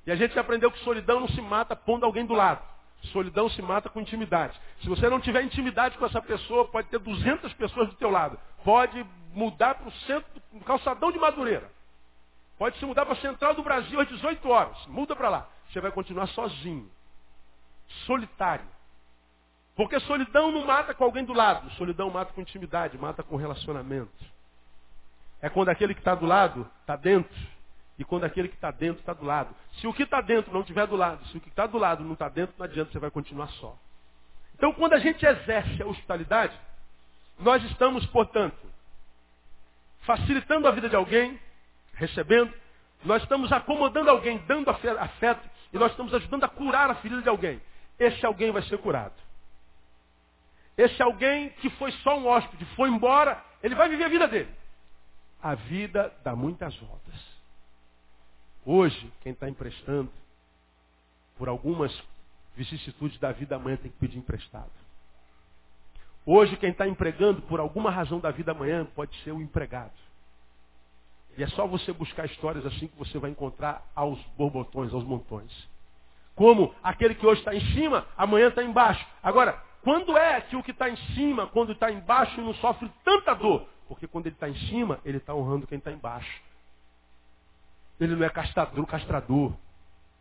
[0.06, 2.62] E a gente aprendeu que solidão não se mata pondo alguém do lado.
[3.04, 4.60] Solidão se mata com intimidade.
[4.82, 8.38] Se você não tiver intimidade com essa pessoa, pode ter 200 pessoas do teu lado.
[8.62, 10.26] Pode mudar para o centro,
[10.66, 11.70] calçadão de Madureira.
[12.58, 14.86] Pode se mudar para a central do Brasil às 18 horas.
[14.86, 15.48] Muda para lá.
[15.70, 16.90] Você vai continuar sozinho.
[18.06, 18.66] Solitário.
[19.74, 21.70] Porque solidão não mata com alguém do lado.
[21.72, 24.24] Solidão mata com intimidade, mata com relacionamento.
[25.42, 27.36] É quando aquele que está do lado está dentro
[27.98, 29.54] e quando aquele que está dentro está do lado.
[29.80, 32.02] Se o que está dentro não estiver do lado, se o que está do lado
[32.02, 33.76] não está dentro, não adianta, você vai continuar só.
[34.54, 36.58] Então, quando a gente exerce a hospitalidade,
[37.38, 38.56] nós estamos, portanto,
[40.00, 41.38] facilitando a vida de alguém,
[41.96, 42.52] recebendo,
[43.04, 47.28] nós estamos acomodando alguém, dando afeto, e nós estamos ajudando a curar a ferida de
[47.28, 47.60] alguém.
[47.98, 49.14] Esse alguém vai ser curado.
[50.76, 54.54] Esse alguém que foi só um hóspede, foi embora, ele vai viver a vida dele.
[55.42, 57.14] A vida dá muitas voltas.
[58.64, 60.10] Hoje, quem está emprestando,
[61.38, 61.92] por algumas
[62.54, 64.70] vicissitudes da vida amanhã tem que pedir emprestado.
[66.24, 69.92] Hoje, quem está empregando, por alguma razão da vida amanhã, pode ser o empregado.
[71.36, 75.50] E é só você buscar histórias assim que você vai encontrar aos borbotões, aos montões.
[76.34, 79.06] Como aquele que hoje está em cima, amanhã está embaixo.
[79.22, 83.34] Agora, quando é que o que está em cima, quando está embaixo, não sofre tanta
[83.34, 83.66] dor?
[83.88, 86.42] Porque quando ele está em cima, ele está honrando quem está embaixo.
[88.00, 89.52] Ele não é castrador, castrador.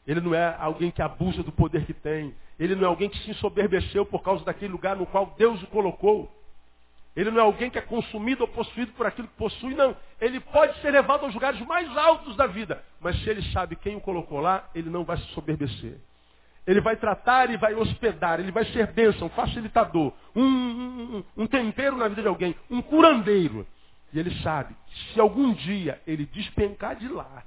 [0.05, 2.35] Ele não é alguém que abusa do poder que tem.
[2.59, 5.67] Ele não é alguém que se ensoberbeceu por causa daquele lugar no qual Deus o
[5.67, 6.31] colocou.
[7.15, 9.95] Ele não é alguém que é consumido ou possuído por aquilo que possui, não.
[10.19, 12.83] Ele pode ser levado aos lugares mais altos da vida.
[12.99, 15.97] Mas se ele sabe quem o colocou lá, ele não vai se soberbecer.
[16.67, 21.95] Ele vai tratar e vai hospedar, ele vai ser bênção, facilitador, um, um, um tempero
[21.95, 23.65] na vida de alguém, um curandeiro.
[24.11, 24.75] E ele sabe
[25.13, 27.43] se algum dia ele despencar de lá,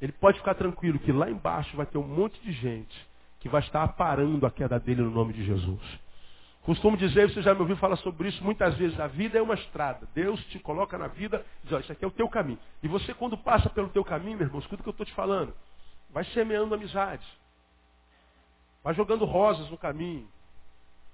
[0.00, 3.06] ele pode ficar tranquilo que lá embaixo vai ter um monte de gente
[3.40, 5.80] que vai estar aparando a queda dele no nome de Jesus.
[6.66, 9.54] Costumo dizer, você já me ouviu falar sobre isso muitas vezes, a vida é uma
[9.54, 10.08] estrada.
[10.12, 12.58] Deus te coloca na vida e diz, ó, isso aqui é o teu caminho.
[12.82, 15.14] E você quando passa pelo teu caminho, meu irmão, escuta o que eu estou te
[15.14, 15.54] falando.
[16.10, 17.24] Vai semeando amizade.
[18.82, 20.28] Vai jogando rosas no caminho.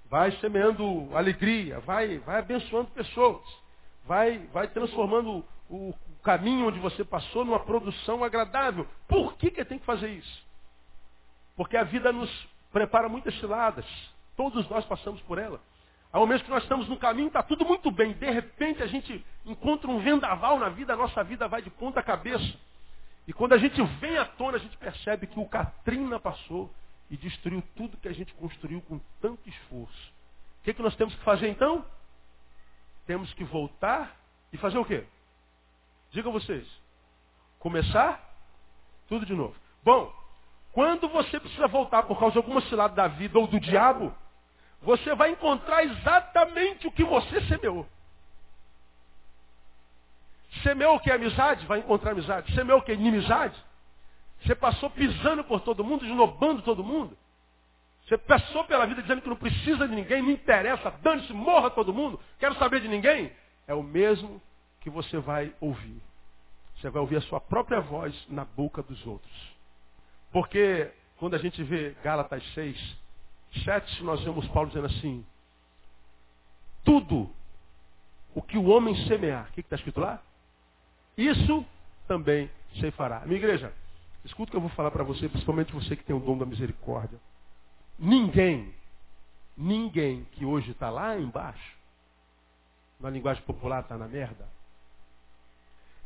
[0.09, 1.81] Vai semeando alegria.
[1.81, 3.43] Vai, vai abençoando pessoas.
[4.07, 8.87] Vai, vai transformando o, caminho onde você passou numa produção agradável.
[9.07, 10.47] Por que, que tem que fazer isso?
[11.57, 12.31] Porque a vida nos
[12.73, 13.85] prepara muitas ciladas.
[14.37, 15.61] Todos nós passamos por ela.
[16.13, 18.13] Há momentos que nós estamos no caminho, está tudo muito bem.
[18.13, 22.03] De repente a gente encontra um vendaval na vida, a nossa vida vai de ponta
[22.03, 22.55] cabeça.
[23.27, 26.71] E quando a gente vem à tona, a gente percebe que o Katrina passou
[27.11, 30.13] e destruiu tudo que a gente construiu com tanto esforço.
[30.61, 31.85] O que, que nós temos que fazer então?
[33.07, 34.17] Temos que voltar
[34.53, 35.05] e fazer o quê?
[36.11, 36.67] Diga vocês.
[37.59, 38.21] Começar
[39.09, 39.55] tudo de novo.
[39.85, 40.13] Bom,
[40.73, 44.15] quando você precisa voltar por causa de alguma cilada da vida ou do diabo,
[44.83, 47.87] você vai encontrar exatamente o que você semeou.
[50.63, 51.65] Semeou o que é amizade?
[51.67, 52.53] Vai encontrar amizade.
[52.55, 53.57] Semeou o que é inimizade?
[54.43, 57.17] Você passou pisando por todo mundo, esnobando todo mundo?
[58.07, 61.95] Você passou pela vida dizendo que não precisa de ninguém, não interessa, dane-se, morra todo
[61.95, 63.33] mundo, quero saber de ninguém?
[63.67, 64.43] É o mesmo
[64.81, 66.03] que você vai ouvir.
[66.77, 69.33] Você vai ouvir a sua própria voz na boca dos outros.
[70.33, 72.97] Porque quando a gente vê Gálatas 6,
[73.65, 75.25] 7, nós vemos Paulo dizendo assim,
[76.85, 77.31] tudo
[78.35, 80.23] o que o homem semear, o que está escrito lá?
[81.17, 81.65] Isso
[82.09, 83.21] também se fará.
[83.21, 83.73] Minha igreja,
[84.25, 86.47] escuta o que eu vou falar para você, principalmente você que tem o dom da
[86.47, 87.21] misericórdia.
[87.99, 88.75] Ninguém,
[89.57, 91.77] ninguém que hoje está lá embaixo,
[92.99, 94.49] na linguagem popular está na merda,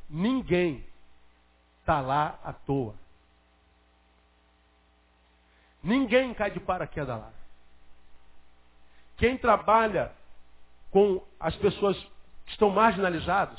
[0.09, 0.85] Ninguém
[1.81, 2.95] está lá à toa.
[5.83, 7.33] Ninguém cai de paraquedas lá.
[9.17, 10.13] Quem trabalha
[10.91, 11.97] com as pessoas
[12.45, 13.59] que estão marginalizadas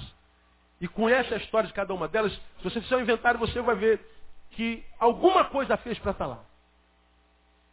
[0.79, 3.75] e conhece a história de cada uma delas, se você fizer um inventário, você vai
[3.75, 3.99] ver
[4.51, 6.43] que alguma coisa fez para estar lá.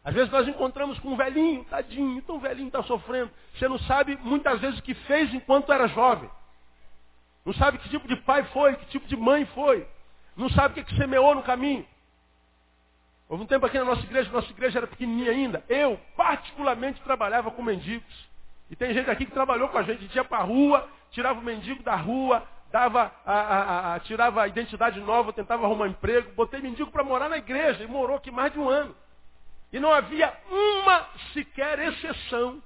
[0.04, 3.30] Às vezes nós encontramos com um velhinho, tadinho, tão velhinho está sofrendo.
[3.54, 6.30] Você não sabe muitas vezes o que fez enquanto era jovem.
[7.44, 9.86] Não sabe que tipo de pai foi, que tipo de mãe foi.
[10.36, 11.86] Não sabe o que, que semeou no caminho.
[13.28, 15.64] Houve um tempo aqui na nossa igreja, nossa igreja era pequenininha ainda.
[15.68, 18.28] Eu, particularmente, trabalhava com mendigos.
[18.70, 21.42] E tem gente aqui que trabalhou com a gente, ia para a rua, tirava o
[21.42, 26.60] mendigo da rua, dava a, a, a, tirava a identidade nova, tentava arrumar emprego, botei
[26.60, 28.94] mendigo para morar na igreja e morou aqui mais de um ano.
[29.72, 32.62] E não havia uma sequer exceção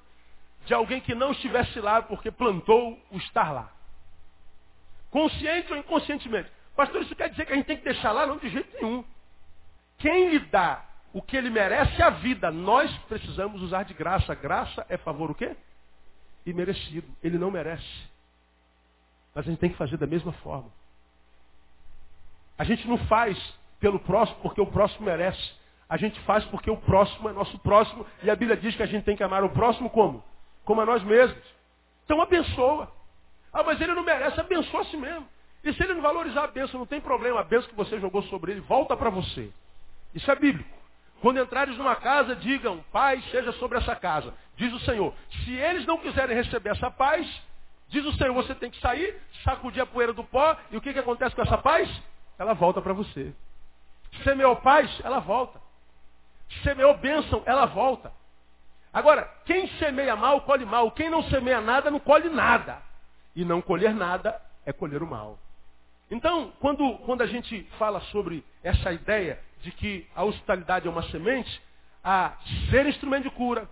[0.65, 3.71] de alguém que não estivesse lá porque plantou o estar lá.
[5.11, 6.51] Consciente ou inconscientemente.
[6.77, 8.27] Pastor, isso quer dizer que a gente tem que deixar lá?
[8.27, 9.05] Não, de jeito nenhum.
[9.99, 12.51] Quem lhe dá o que ele merece é a vida.
[12.51, 14.35] Nós precisamos usar de graça.
[14.35, 15.57] Graça é favor o quê?
[16.47, 17.07] Imerecido.
[17.23, 18.09] Ele não merece.
[19.35, 20.71] Mas a gente tem que fazer da mesma forma.
[22.57, 23.37] A gente não faz
[23.81, 25.53] pelo próximo porque o próximo merece.
[25.89, 28.07] A gente faz porque o próximo é nosso próximo.
[28.23, 30.23] E a Bíblia diz que a gente tem que amar o próximo como?
[30.65, 31.43] Como a nós mesmos.
[32.05, 32.93] Então abençoa.
[33.53, 35.27] Ah, mas ele não merece, abençoa a si mesmo.
[35.65, 37.41] E se ele não valorizar a bênção, não tem problema.
[37.41, 39.51] A bênção que você jogou sobre ele volta para você.
[40.15, 40.79] Isso é bíblico.
[41.21, 44.33] Quando entrares numa casa, digam, paz seja sobre essa casa.
[44.57, 45.13] Diz o Senhor.
[45.45, 47.27] Se eles não quiserem receber essa paz,
[47.89, 50.93] diz o Senhor, você tem que sair, sacudir a poeira do pó, e o que,
[50.93, 51.91] que acontece com essa paz?
[52.39, 53.35] Ela volta para você.
[54.23, 55.61] Semeou paz, ela volta.
[56.63, 58.13] Semeou bênção, ela volta.
[58.93, 60.91] Agora, quem semeia mal, colhe mal.
[60.93, 62.81] Quem não semeia nada, não colhe nada.
[63.35, 65.39] E não colher nada é colher o mal.
[66.11, 71.03] Então, quando, quando a gente fala sobre essa ideia de que a hospitalidade é uma
[71.11, 71.61] semente,
[72.03, 72.33] a
[72.71, 73.69] ser instrumento de cura,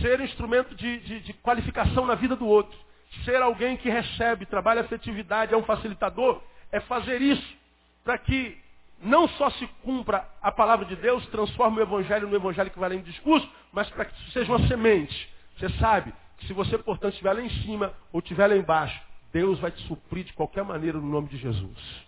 [0.00, 2.78] ser instrumento de, de, de qualificação na vida do outro,
[3.24, 7.56] ser alguém que recebe, trabalha afetividade, é um facilitador, é fazer isso
[8.04, 8.56] para que
[9.00, 12.88] não só se cumpra a palavra de Deus, transforme o evangelho no evangelho que vai
[12.88, 15.28] além do discurso, mas para que isso seja uma semente.
[15.56, 19.00] Você sabe que se você, portanto, estiver lá em cima ou estiver lá embaixo,
[19.32, 22.06] Deus vai te suprir de qualquer maneira no nome de Jesus.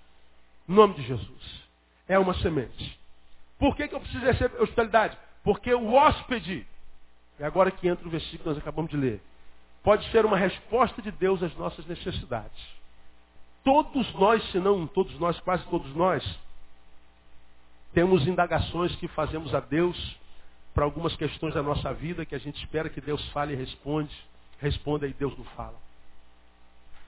[0.66, 1.62] No nome de Jesus.
[2.08, 2.98] É uma semente.
[3.58, 5.16] Por que, que eu preciso receber hospitalidade?
[5.44, 6.66] Porque o hóspede,
[7.38, 9.20] é agora que entra o versículo que nós acabamos de ler,
[9.82, 12.80] pode ser uma resposta de Deus às nossas necessidades.
[13.62, 16.24] Todos nós, se não todos nós, quase todos nós,
[17.92, 20.16] temos indagações que fazemos a Deus
[20.72, 24.14] para algumas questões da nossa vida que a gente espera que Deus fale e responde,
[24.58, 25.76] responda e Deus não fala.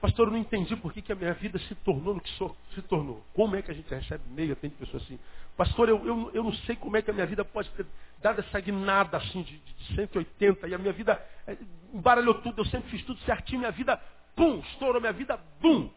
[0.03, 2.29] Pastor, eu não entendi por que, que a minha vida se tornou no que
[2.75, 3.23] se tornou.
[3.33, 5.17] Como é que a gente recebe e-mail, tem pessoas assim.
[5.55, 7.85] Pastor, eu, eu, eu não sei como é que a minha vida pode ter
[8.21, 11.55] dado essa guinada assim de, de 180 e a minha vida é,
[11.93, 13.95] embaralhou tudo, eu sempre fiz tudo certinho, minha vida,
[14.35, 15.89] pum, estourou, minha vida, bum,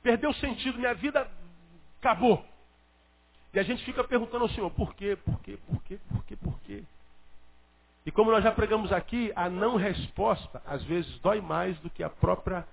[0.00, 1.28] perdeu sentido, minha vida
[1.98, 2.46] acabou.
[3.52, 6.36] E a gente fica perguntando ao Senhor, por quê, por quê, por quê, por quê,
[6.36, 6.84] por quê?
[8.06, 12.04] E como nós já pregamos aqui, a não resposta às vezes dói mais do que
[12.04, 12.64] a própria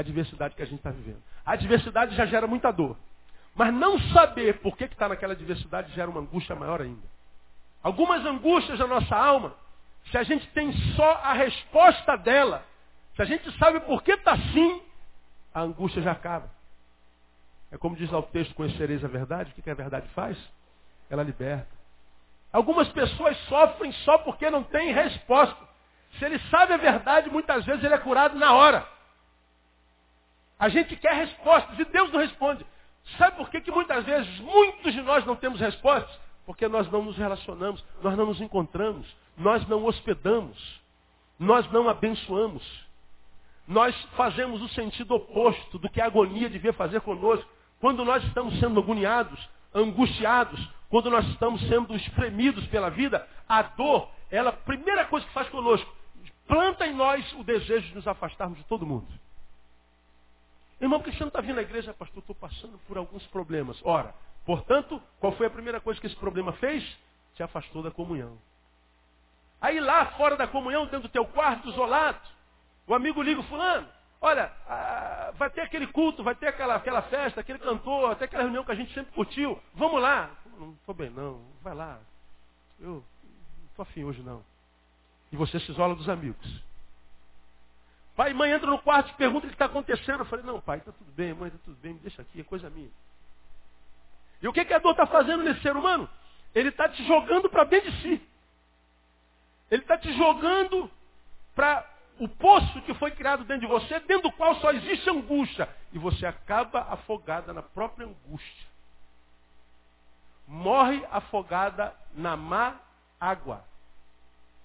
[0.00, 1.22] adversidade que a gente está vivendo.
[1.44, 2.96] A adversidade já gera muita dor.
[3.54, 7.02] Mas não saber por que está naquela adversidade gera uma angústia maior ainda.
[7.82, 9.54] Algumas angústias da nossa alma,
[10.10, 12.64] se a gente tem só a resposta dela,
[13.16, 14.82] se a gente sabe por que está assim,
[15.52, 16.50] a angústia já acaba.
[17.70, 19.52] É como diz lá o texto, conhecereis a verdade.
[19.56, 20.38] O que a verdade faz?
[21.10, 21.68] Ela liberta.
[22.52, 25.68] Algumas pessoas sofrem só porque não têm resposta.
[26.18, 28.86] Se ele sabe a verdade, muitas vezes ele é curado na hora.
[30.58, 32.66] A gente quer respostas e Deus não responde.
[33.16, 36.18] Sabe por que, que muitas vezes muitos de nós não temos respostas?
[36.44, 40.80] Porque nós não nos relacionamos, nós não nos encontramos, nós não hospedamos,
[41.38, 42.62] nós não abençoamos.
[43.66, 47.48] Nós fazemos o sentido oposto do que a agonia devia fazer conosco.
[47.80, 49.38] Quando nós estamos sendo agoniados,
[49.74, 50.58] angustiados,
[50.88, 55.48] quando nós estamos sendo espremidos pela vida, a dor, ela, a primeira coisa que faz
[55.50, 55.94] conosco,
[56.46, 59.06] planta em nós o desejo de nos afastarmos de todo mundo.
[60.80, 62.20] Irmão, por que você não está vindo à igreja, pastor?
[62.20, 63.80] Estou passando por alguns problemas.
[63.84, 64.14] Ora,
[64.44, 66.84] portanto, qual foi a primeira coisa que esse problema fez?
[67.34, 68.38] Te afastou da comunhão.
[69.60, 72.20] Aí lá, fora da comunhão, dentro do teu quarto, isolado,
[72.86, 73.88] o amigo liga fulano.
[74.20, 78.42] Olha, ah, vai ter aquele culto, vai ter aquela, aquela festa, aquele cantor, até aquela
[78.44, 79.60] reunião que a gente sempre curtiu.
[79.74, 80.30] Vamos lá.
[80.58, 81.40] Não estou bem, não.
[81.62, 82.00] Vai lá.
[82.80, 83.04] Eu não
[83.70, 84.44] estou afim hoje, não.
[85.30, 86.67] E você se isola dos amigos.
[88.18, 90.18] Pai e mãe entram no quarto e perguntam o que está acontecendo.
[90.18, 92.42] Eu falei, não, pai, está tudo bem, mãe, está tudo bem, me deixa aqui, é
[92.42, 92.90] coisa minha.
[94.42, 96.10] E o que, que a dor está fazendo nesse ser humano?
[96.52, 98.28] Ele está te jogando para dentro de si.
[99.70, 100.90] Ele está te jogando
[101.54, 101.88] para
[102.18, 105.68] o poço que foi criado dentro de você, dentro do qual só existe angústia.
[105.92, 108.66] E você acaba afogada na própria angústia.
[110.44, 112.80] morre afogada na má
[113.20, 113.64] água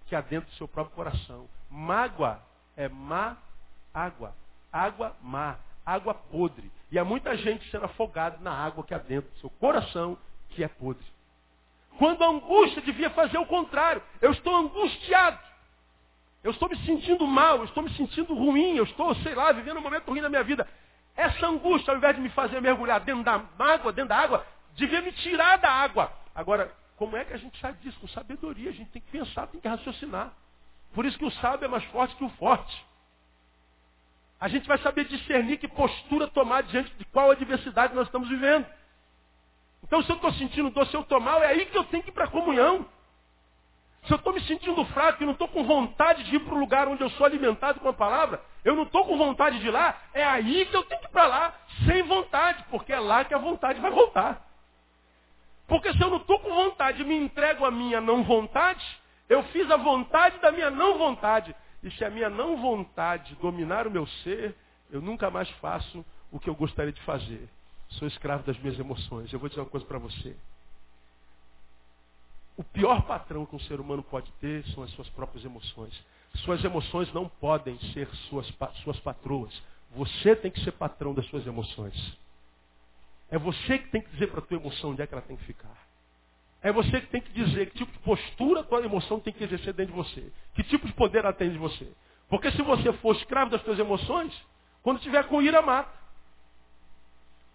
[0.07, 1.47] que há dentro do seu próprio coração.
[1.69, 2.41] Mágoa
[2.75, 3.37] é má
[3.93, 4.35] água.
[4.71, 6.71] Água má, água podre.
[6.91, 10.17] E há muita gente sendo afogada na água que há dentro do seu coração,
[10.49, 11.05] que é podre.
[11.97, 14.01] Quando a angústia devia fazer o contrário.
[14.21, 15.39] Eu estou angustiado.
[16.43, 19.77] Eu estou me sentindo mal, eu estou me sentindo ruim, eu estou, sei lá, vivendo
[19.77, 20.67] um momento ruim na minha vida.
[21.15, 24.45] Essa angústia, ao invés de me fazer mergulhar dentro da água, dentro da água,
[24.75, 26.11] devia me tirar da água.
[26.35, 27.97] Agora, como é que a gente sai disso?
[27.99, 30.33] Com sabedoria, a gente tem que pensar, tem que raciocinar.
[30.93, 32.85] Por isso que o sábio é mais forte que o forte.
[34.39, 38.65] A gente vai saber discernir que postura tomar diante de qual adversidade nós estamos vivendo.
[39.83, 42.03] Então, se eu estou sentindo dor, se eu estou mal, é aí que eu tenho
[42.03, 42.85] que ir para a comunhão.
[44.05, 46.59] Se eu estou me sentindo fraco e não estou com vontade de ir para o
[46.59, 49.71] lugar onde eu sou alimentado com a palavra, eu não estou com vontade de ir
[49.71, 51.53] lá, é aí que eu tenho que ir para lá,
[51.85, 54.45] sem vontade, porque é lá que a vontade vai voltar.
[55.67, 58.85] Porque se eu não estou com vontade e me entrego à minha não vontade,
[59.29, 61.55] eu fiz a vontade da minha não vontade.
[61.81, 64.55] E se a minha não vontade dominar o meu ser,
[64.91, 67.49] eu nunca mais faço o que eu gostaria de fazer.
[67.89, 69.31] Sou escravo das minhas emoções.
[69.31, 70.35] Eu vou dizer uma coisa para você.
[72.55, 75.93] O pior patrão que um ser humano pode ter são as suas próprias emoções.
[76.37, 78.51] Suas emoções não podem ser suas,
[78.83, 79.53] suas patroas.
[79.95, 82.17] Você tem que ser patrão das suas emoções.
[83.29, 85.35] É você que tem que dizer para a tua emoção onde é que ela tem
[85.35, 85.75] que ficar.
[86.63, 89.43] É você que tem que dizer que tipo de postura a tua emoção tem que
[89.43, 90.31] exercer dentro de você.
[90.55, 91.91] Que tipo de poder ela tem de você.
[92.29, 94.33] Porque se você for escravo das tuas emoções,
[94.81, 95.91] quando tiver com ira, mata.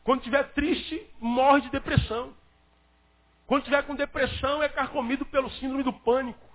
[0.04, 2.34] Quando tiver triste, morre de depressão.
[3.46, 6.46] Quando tiver com depressão, é carcomido pelo síndrome do pânico.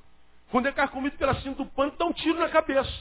[0.52, 2.94] Quando é carcomido pela síndrome do pânico, dá um tiro na cabeça.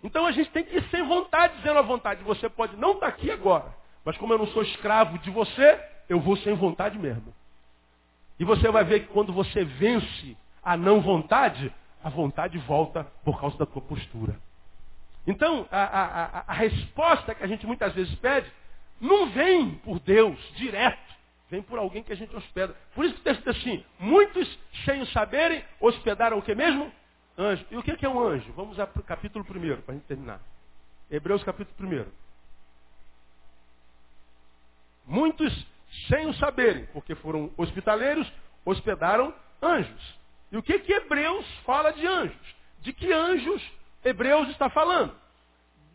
[0.00, 2.22] Então a gente tem que ir sem vontade, dizendo a vontade.
[2.22, 6.20] Você pode não estar aqui agora, mas como eu não sou escravo de você, eu
[6.20, 7.34] vou sem vontade mesmo.
[8.38, 11.72] E você vai ver que quando você vence a não vontade,
[12.02, 14.36] a vontade volta por causa da tua postura.
[15.26, 18.50] Então, a, a, a, a resposta que a gente muitas vezes pede
[19.00, 21.14] não vem por Deus direto.
[21.50, 22.74] Vem por alguém que a gente hospeda.
[22.94, 26.90] Por isso que o texto diz assim, muitos, sem o saberem, hospedaram o que mesmo?
[27.36, 27.64] Anjo.
[27.70, 28.52] E o que é um anjo?
[28.52, 30.40] Vamos ao capítulo 1, para a gente terminar.
[31.10, 32.06] Hebreus capítulo 1.
[35.06, 35.66] Muitos,
[36.08, 38.30] sem o saberem, porque foram hospitaleiros,
[38.64, 40.18] hospedaram anjos.
[40.50, 42.56] E o que que Hebreus fala de anjos?
[42.80, 43.62] De que anjos
[44.04, 45.14] Hebreus está falando?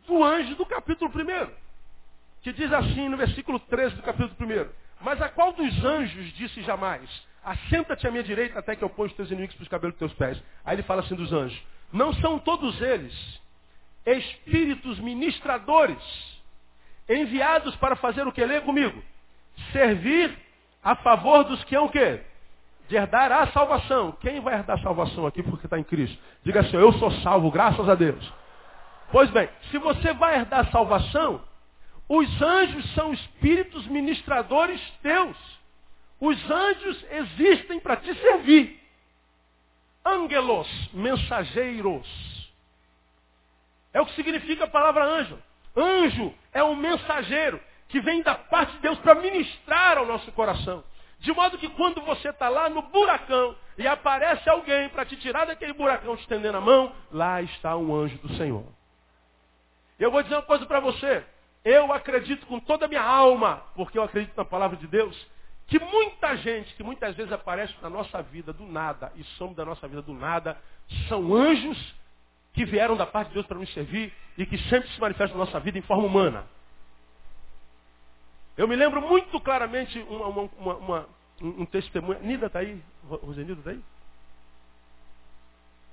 [0.08, 1.52] Do anjo do capítulo 1.
[2.41, 4.70] Que diz assim no versículo 13 do capítulo 1.
[5.02, 7.10] Mas a qual dos anjos disse jamais?
[7.43, 10.00] Assenta-te à minha direita até que eu ponha os teus inimigos para os cabelos dos
[10.00, 10.43] teus pés.
[10.66, 11.62] Aí ele fala assim dos anjos.
[11.93, 13.14] Não são todos eles
[14.06, 16.02] espíritos ministradores
[17.08, 18.43] enviados para fazer o que?
[18.43, 19.02] Lê comigo.
[19.72, 20.38] Servir
[20.84, 22.22] a favor dos que hão o quê?
[22.88, 24.12] De herdar a salvação.
[24.14, 26.18] Quem vai herdar a salvação aqui porque está em Cristo?
[26.43, 28.34] Diga assim, eu sou salvo, graças a Deus.
[29.12, 31.41] Pois bem, se você vai herdar a salvação,
[32.07, 35.38] os anjos são espíritos ministradores teus.
[36.20, 38.80] Os anjos existem para te servir.
[40.05, 42.49] Angelos, mensageiros.
[43.93, 45.38] É o que significa a palavra anjo.
[45.76, 47.60] Anjo é um mensageiro
[47.90, 50.84] que vem da parte de Deus para ministrar ao nosso coração.
[51.20, 55.46] De modo que quando você está lá no buracão e aparece alguém para te tirar
[55.46, 58.64] daquele buracão te estendendo a mão, lá está um anjo do Senhor.
[60.00, 61.26] Eu vou dizer uma coisa para você.
[61.66, 65.28] Eu acredito com toda a minha alma, porque eu acredito na palavra de Deus,
[65.68, 69.66] que muita gente que muitas vezes aparece na nossa vida do nada e somos da
[69.66, 70.58] nossa vida do nada,
[71.10, 71.78] são anjos
[72.54, 75.46] que vieram da parte de Deus para nos servir e que sempre se manifestam na
[75.46, 76.46] nossa vida em forma humana.
[78.60, 81.10] Eu me lembro muito claramente uma, uma, uma,
[81.41, 82.20] um, um testemunho.
[82.20, 82.84] Nida está aí?
[83.07, 83.82] Rosenilda está aí?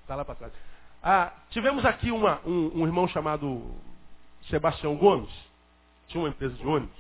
[0.03, 0.53] Está lá para trás.
[1.01, 3.73] Ah, tivemos aqui uma, um, um irmão chamado
[4.51, 5.31] Sebastião Gomes
[6.09, 6.99] tinha uma empresa de ônibus.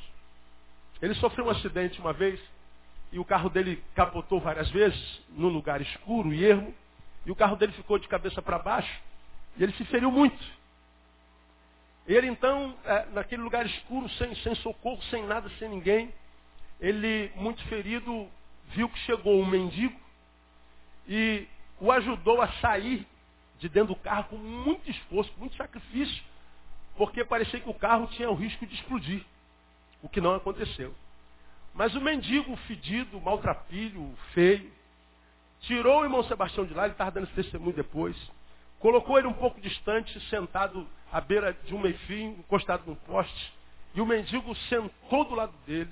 [1.03, 2.41] Ele sofreu um acidente uma vez
[3.11, 6.73] e o carro dele capotou várias vezes num lugar escuro e ermo.
[7.25, 9.01] E o carro dele ficou de cabeça para baixo
[9.57, 10.39] e ele se feriu muito.
[12.07, 16.13] Ele então, é, naquele lugar escuro, sem, sem socorro, sem nada, sem ninguém,
[16.81, 18.29] ele, muito ferido,
[18.69, 19.99] viu que chegou um mendigo
[21.09, 21.47] e
[21.81, 23.07] o ajudou a sair
[23.59, 26.23] de dentro do carro com muito esforço, muito sacrifício
[26.97, 29.25] porque parecia que o carro tinha o risco de explodir,
[30.03, 30.95] o que não aconteceu.
[31.75, 34.73] Mas o mendigo fedido, maltrapilho, feio,
[35.61, 38.17] tirou o irmão Sebastião de lá, ele estava dando esse testemunho depois,
[38.79, 43.55] colocou ele um pouco distante, sentado à beira de um meio-fio, encostado num poste,
[43.95, 45.91] e o mendigo sentou do lado dele,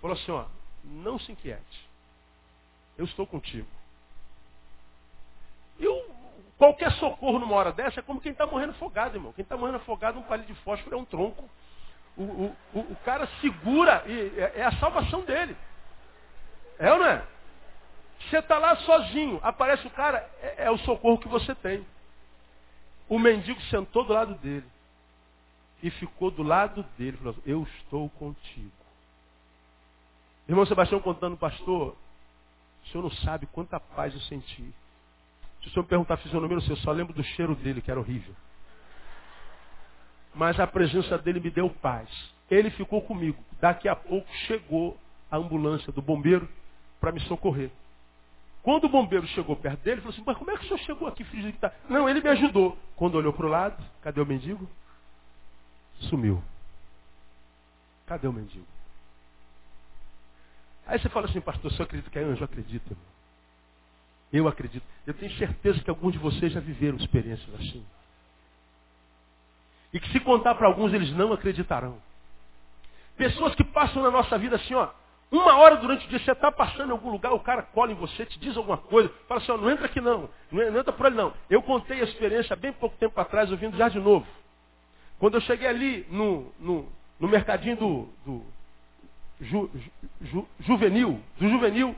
[0.00, 0.44] falou assim, ó,
[0.84, 1.88] não se inquiete.
[2.98, 3.68] Eu estou contigo.
[5.78, 6.10] E o,
[6.58, 9.32] qualquer socorro numa hora dessa é como quem está morrendo afogado, irmão.
[9.32, 11.48] Quem está morrendo afogado, um palito de fósforo é um tronco.
[12.16, 15.56] O, o, o, o cara segura e é, é a salvação dele.
[16.78, 17.26] É ou não é?
[18.20, 21.86] Você está lá sozinho, aparece o cara, é, é, o socorro que você tem.
[23.08, 24.66] O mendigo sentou do lado dele
[25.82, 27.16] e ficou do lado dele.
[27.16, 28.72] Falou, eu estou contigo.
[30.48, 31.96] Irmão Sebastião contando, pastor,
[32.84, 34.72] o senhor não sabe quanta paz eu senti.
[35.60, 37.98] Se o senhor me perguntar a fisionomia, eu só lembro do cheiro dele, que era
[37.98, 38.34] horrível.
[40.34, 42.08] Mas a presença dele me deu paz.
[42.50, 43.42] Ele ficou comigo.
[43.60, 44.96] Daqui a pouco chegou
[45.30, 46.48] a ambulância do bombeiro
[47.00, 47.70] para me socorrer.
[48.66, 51.06] Quando o bombeiro chegou perto dele, falou assim, mas como é que o senhor chegou
[51.06, 51.72] aqui, filho de tá?
[51.88, 52.76] Não, ele me ajudou.
[52.96, 54.68] Quando olhou para o lado, cadê o mendigo?
[56.00, 56.42] Sumiu.
[58.08, 58.66] Cadê o mendigo?
[60.84, 62.40] Aí você fala assim, pastor, você acredita que é anjo?
[62.40, 63.06] Eu acredito, irmão.
[64.32, 64.84] Eu acredito.
[65.06, 67.86] Eu tenho certeza que alguns de vocês já viveram experiências assim.
[69.92, 72.02] E que se contar para alguns, eles não acreditarão.
[73.16, 74.90] Pessoas que passam na nossa vida assim, ó.
[75.30, 77.96] Uma hora durante o dia, você está passando em algum lugar, o cara cola em
[77.96, 81.06] você, te diz alguma coisa, fala assim, ó, não entra aqui não, não entra por
[81.06, 81.32] ali não.
[81.50, 84.26] Eu contei a experiência bem pouco tempo atrás, ouvindo já de novo.
[85.18, 88.46] Quando eu cheguei ali no, no, no mercadinho do, do
[89.40, 89.70] ju,
[90.20, 91.96] ju, juvenil, do juvenil,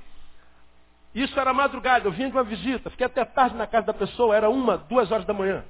[1.15, 4.37] isso era madrugada, eu vim de uma visita, fiquei até tarde na casa da pessoa,
[4.37, 5.65] era uma, duas horas da manhã.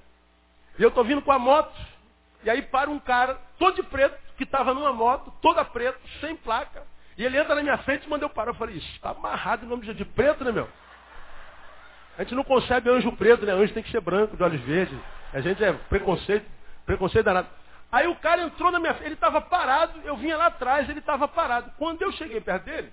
[0.78, 1.74] E eu estou vindo com a moto,
[2.44, 6.36] e aí para um cara, todo de preto, que estava numa moto, toda preta, sem
[6.36, 6.86] placa,
[7.18, 8.50] e ele entra na minha frente e manda eu parar.
[8.50, 10.68] Eu falei, isso está amarrado em nome de preto, né, meu?
[12.16, 13.52] A gente não concebe anjo preto, né?
[13.52, 14.96] Anjo tem que ser branco, de olhos verdes.
[15.32, 16.46] A gente é preconceito,
[16.86, 17.48] preconceito danado.
[17.90, 21.00] Aí o cara entrou na minha frente, ele estava parado, eu vinha lá atrás, ele
[21.00, 21.72] estava parado.
[21.76, 22.92] Quando eu cheguei perto dele,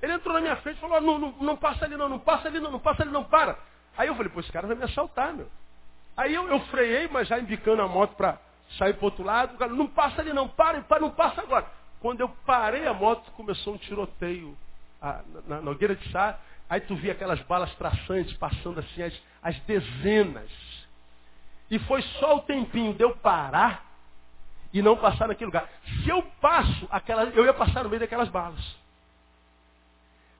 [0.00, 2.46] ele entrou na minha frente e falou, não, não, não, passa ali não, não passa
[2.46, 3.58] ali não, não passa ali não, para.
[3.96, 5.48] Aí eu falei, pô, esse cara vai me assaltar, meu.
[6.16, 8.38] Aí eu, eu freiei, mas já embicando a moto para
[8.78, 9.54] sair para outro lado.
[9.54, 11.66] O cara, não passa ali não, para, para, não passa agora.
[12.04, 14.54] Quando eu parei a moto, começou um tiroteio
[15.00, 16.38] a, na, na Nogueira de Sá.
[16.68, 20.50] Aí tu via aquelas balas traçantes passando assim, as, as dezenas.
[21.70, 23.86] E foi só o tempinho de eu parar
[24.70, 25.66] e não passar naquele lugar.
[26.02, 28.76] Se eu passo, aquela, eu ia passar no meio daquelas balas.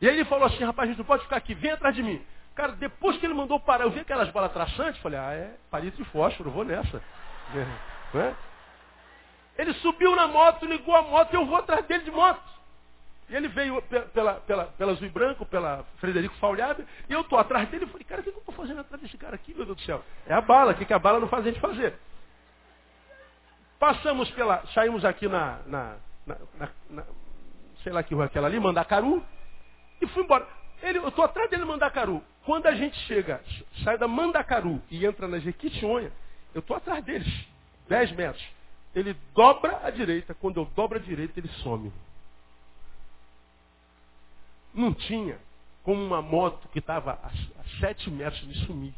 [0.02, 2.02] E aí ele falou assim, rapaz, a gente não pode ficar aqui, vem atrás de
[2.02, 2.22] mim.
[2.54, 5.96] Cara, depois que ele mandou parar, eu vi aquelas balas traçantes, falei, ah, é palito
[5.96, 7.02] de fósforo, vou nessa.
[8.14, 8.53] É?
[9.56, 12.42] Ele subiu na moto, ligou a moto e eu vou atrás dele de moto.
[13.28, 13.80] E ele veio
[14.12, 17.84] pela, pela, pela Zui Branco, pela Frederico Falhada, e eu estou atrás dele.
[17.84, 19.82] Eu falei, cara, o que eu estou fazendo atrás desse cara aqui, meu Deus do
[19.82, 20.04] céu?
[20.26, 21.94] É a bala, o que, que a bala não faz a gente fazer?
[23.78, 24.64] Passamos pela.
[24.68, 25.58] Saímos aqui na.
[25.66, 25.96] na,
[26.26, 26.36] na,
[26.90, 27.04] na
[27.82, 29.22] sei lá que rua aquela ali, Mandacaru,
[30.00, 30.46] e fui embora.
[30.82, 32.22] Ele, eu estou atrás dele Mandacaru.
[32.44, 33.42] Quando a gente chega,
[33.82, 36.12] sai da Mandacaru e entra na Jequitinhonha,
[36.54, 37.46] eu estou atrás deles,
[37.88, 38.44] 10 metros.
[38.94, 41.92] Ele dobra a direita, quando eu dobro a direita, ele some.
[44.72, 45.38] Não tinha
[45.82, 47.30] como uma moto que estava a
[47.80, 48.94] 7 metros de sumir.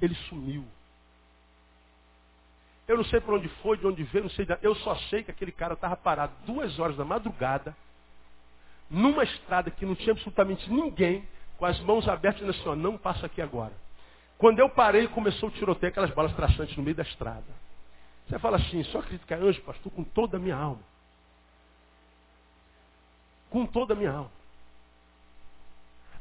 [0.00, 0.64] Ele sumiu.
[2.86, 4.46] Eu não sei por onde foi, de onde veio, não sei.
[4.60, 7.76] Eu só sei que aquele cara estava parado duas horas da madrugada,
[8.90, 11.26] numa estrada que não tinha absolutamente ninguém,
[11.56, 13.72] com as mãos abertas, dizendo assim, ó, não passa aqui agora.
[14.36, 17.61] Quando eu parei, começou o tiroteio, aquelas balas traçantes no meio da estrada.
[18.32, 20.80] Você fala assim, só acredito anjo, pastor, com toda a minha alma.
[23.50, 24.30] Com toda a minha alma.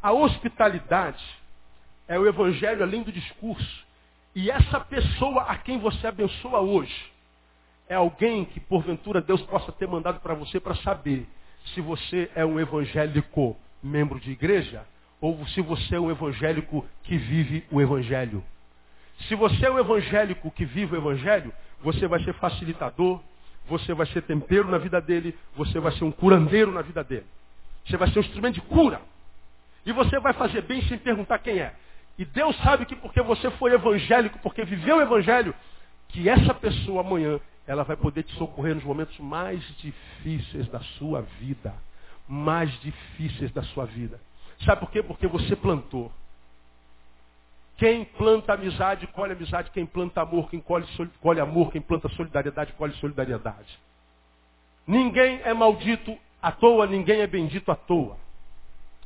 [0.03, 1.23] A hospitalidade
[2.09, 3.85] é o evangelho além do discurso.
[4.35, 7.13] E essa pessoa a quem você abençoa hoje
[7.87, 11.25] é alguém que porventura Deus possa ter mandado para você para saber
[11.67, 14.85] se você é um evangélico membro de igreja
[15.21, 18.43] ou se você é um evangélico que vive o evangelho.
[19.29, 21.53] Se você é um evangélico que vive o evangelho,
[21.83, 23.19] você vai ser facilitador,
[23.67, 27.25] você vai ser tempero na vida dele, você vai ser um curandeiro na vida dele.
[27.85, 29.01] Você vai ser um instrumento de cura.
[29.85, 31.73] E você vai fazer bem sem perguntar quem é.
[32.17, 35.55] E Deus sabe que porque você foi evangélico, porque viveu o evangelho,
[36.09, 41.21] que essa pessoa amanhã, ela vai poder te socorrer nos momentos mais difíceis da sua
[41.39, 41.73] vida.
[42.27, 44.19] Mais difíceis da sua vida.
[44.65, 45.01] Sabe por quê?
[45.01, 46.11] Porque você plantou.
[47.81, 49.71] Quem planta amizade, colhe amizade.
[49.71, 50.85] Quem planta amor, quem colhe,
[51.19, 51.71] colhe amor.
[51.71, 53.79] Quem planta solidariedade, colhe solidariedade.
[54.85, 58.17] Ninguém é maldito à toa, ninguém é bendito à toa.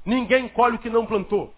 [0.06, 1.54] Ninguém colhe o que não plantou.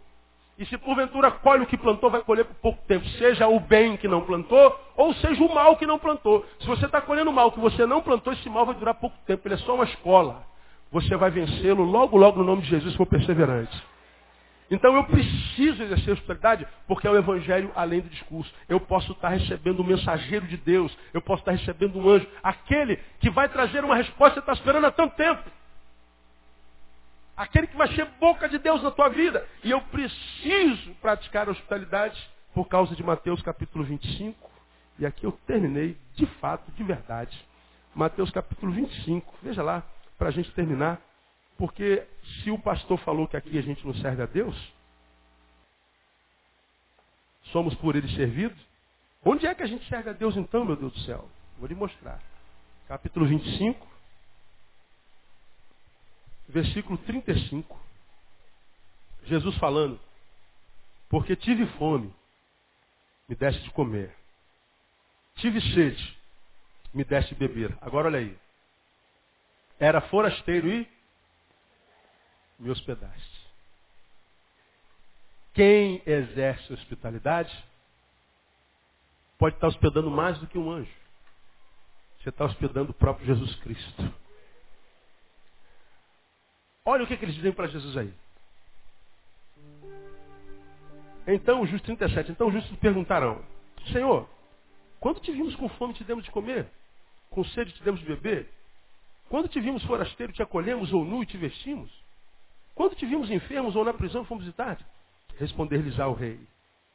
[0.59, 3.03] E se porventura colhe o que plantou, vai colher por pouco tempo.
[3.18, 6.45] Seja o bem que não plantou, ou seja o mal que não plantou.
[6.59, 9.18] Se você está colhendo o mal que você não plantou, esse mal vai durar pouco
[9.26, 9.47] tempo.
[9.47, 10.43] Ele é só uma escola.
[10.91, 13.76] você vai vencê-lo logo, logo no nome de Jesus, se for perseverante.
[14.70, 18.53] Então eu preciso exercer hospitalidade porque é o evangelho além do discurso.
[18.68, 22.97] Eu posso estar recebendo um mensageiro de Deus, eu posso estar recebendo um anjo, aquele
[23.20, 25.43] que vai trazer uma resposta que está esperando há tanto tempo.
[27.36, 29.47] Aquele que vai ser boca de Deus na tua vida.
[29.63, 32.20] E eu preciso praticar a hospitalidade
[32.53, 34.49] por causa de Mateus capítulo 25.
[34.97, 37.38] E aqui eu terminei, de fato, de verdade.
[37.93, 39.36] Mateus capítulo 25.
[39.43, 39.84] Veja lá,
[40.18, 40.99] para a gente terminar.
[41.58, 42.08] Porque
[42.43, 44.55] se o pastor falou que aqui a gente não serve a Deus,
[47.51, 48.58] somos por ele servidos,
[49.26, 51.28] onde é que a gente serve a Deus então, meu Deus do céu?
[51.58, 52.22] Vou lhe mostrar.
[52.88, 53.88] Capítulo 25,
[56.47, 57.80] versículo 35.
[59.26, 59.99] Jesus falando,
[61.10, 62.14] porque tive fome,
[63.28, 64.16] me deste de comer.
[65.36, 66.18] Tive sede,
[66.93, 67.76] me deste de beber.
[67.82, 68.38] Agora olha aí.
[69.80, 70.97] Era forasteiro e
[72.60, 73.47] me hospedaste.
[75.53, 77.51] Quem exerce hospitalidade
[79.38, 80.91] pode estar hospedando mais do que um anjo.
[82.20, 84.14] Você está hospedando o próprio Jesus Cristo.
[86.86, 88.14] Olha o que, que eles dizem para Jesus aí.
[91.28, 93.43] Então, o justo 37, então os justos perguntarão,
[93.91, 94.30] Senhor,
[94.99, 96.70] quando te vimos com fome te demos de comer?
[97.30, 98.49] Com sede te demos de beber?
[99.28, 101.91] Quando te vimos forasteiro te acolhemos ou nu e te vestimos?
[102.78, 104.78] Quando te vimos enfermos ou na prisão fomos visitar?
[105.39, 106.39] Responder-lhes ao rei.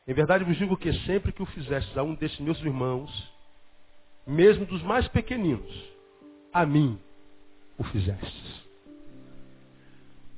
[0.07, 3.11] Em verdade vos digo que sempre que o fizestes a um desses meus irmãos,
[4.25, 5.93] mesmo dos mais pequeninos,
[6.53, 7.01] a mim
[7.77, 8.63] o fizestes.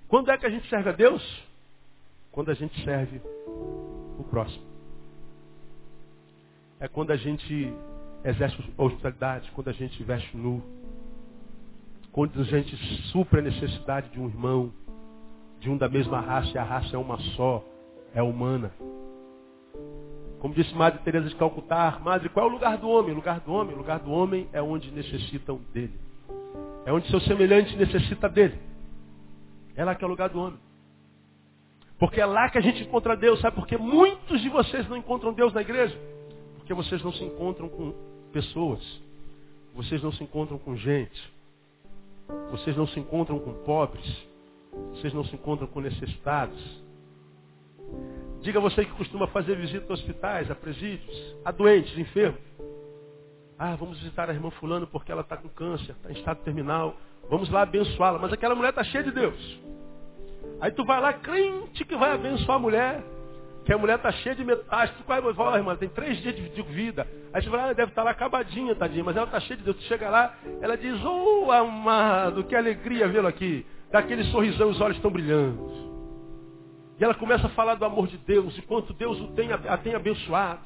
[0.08, 1.22] Quando é que a gente serve a Deus?
[2.32, 3.20] Quando a gente serve
[4.18, 4.64] o próximo.
[6.80, 7.70] É quando a gente
[8.24, 10.62] exerce a hospitalidade, quando a gente veste nu,
[12.12, 12.74] quando a gente
[13.10, 14.72] supra a necessidade de um irmão,
[15.64, 17.64] de um da mesma raça, e a raça é uma só,
[18.14, 18.70] é humana.
[20.38, 23.12] Como disse Madre Teresa de Calcutá, Madre, qual é o lugar do homem?
[23.12, 25.98] O lugar do homem, o lugar do homem é onde necessitam dele.
[26.84, 28.58] É onde seu semelhante necessita dele.
[29.74, 30.58] É lá que é o lugar do homem.
[31.98, 33.56] Porque é lá que a gente encontra Deus, sabe?
[33.56, 35.98] Porque muitos de vocês não encontram Deus na igreja.
[36.56, 37.94] Porque vocês não se encontram com
[38.30, 38.82] pessoas.
[39.74, 41.32] Vocês não se encontram com gente.
[42.50, 44.33] Vocês não se encontram com pobres.
[45.04, 46.82] Vocês não se encontram com necessitados.
[48.40, 52.40] Diga você que costuma fazer visita a hospitais, a presídios, a doentes, enfermos.
[53.58, 56.96] Ah, vamos visitar a irmã fulano porque ela está com câncer, está em estado terminal.
[57.28, 58.18] Vamos lá abençoá-la.
[58.18, 59.60] Mas aquela mulher está cheia de Deus.
[60.58, 63.04] Aí tu vai lá, crente que vai abençoar a mulher,
[63.66, 64.94] que a mulher está cheia de metástase.
[65.02, 67.06] Tu vai, falar, irmã, tem três dias de, vida.
[67.30, 69.64] Aí você fala, ah, deve estar tá lá acabadinha, tadinha, mas ela está cheia de
[69.64, 69.76] Deus.
[69.76, 74.96] Tu chega lá, ela diz, oh amado, que alegria vê-lo aqui daquele sorrisão, os olhos
[74.96, 75.70] estão brilhando.
[76.98, 79.94] E ela começa a falar do amor de Deus, e quanto Deus tem, a tem
[79.94, 80.62] abençoado.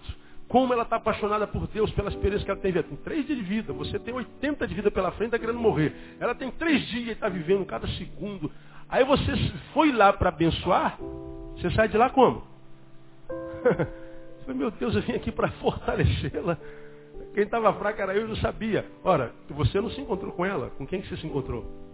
[0.48, 2.72] Como ela está apaixonada por Deus, pela experiência que ela tem.
[2.72, 5.94] Tem três dias de vida, você tem 80 de vida pela frente, está querendo morrer.
[6.18, 8.50] Ela tem três dias e está vivendo cada segundo.
[8.88, 9.30] Aí você
[9.74, 10.98] foi lá para abençoar,
[11.54, 12.42] você sai de lá como?
[14.48, 16.56] meu Deus, eu vim aqui para fortalecê-la.
[17.34, 18.86] Quem estava fraca era eu e não sabia.
[19.04, 20.70] Ora, você não se encontrou com ela.
[20.78, 21.87] Com quem que você se encontrou?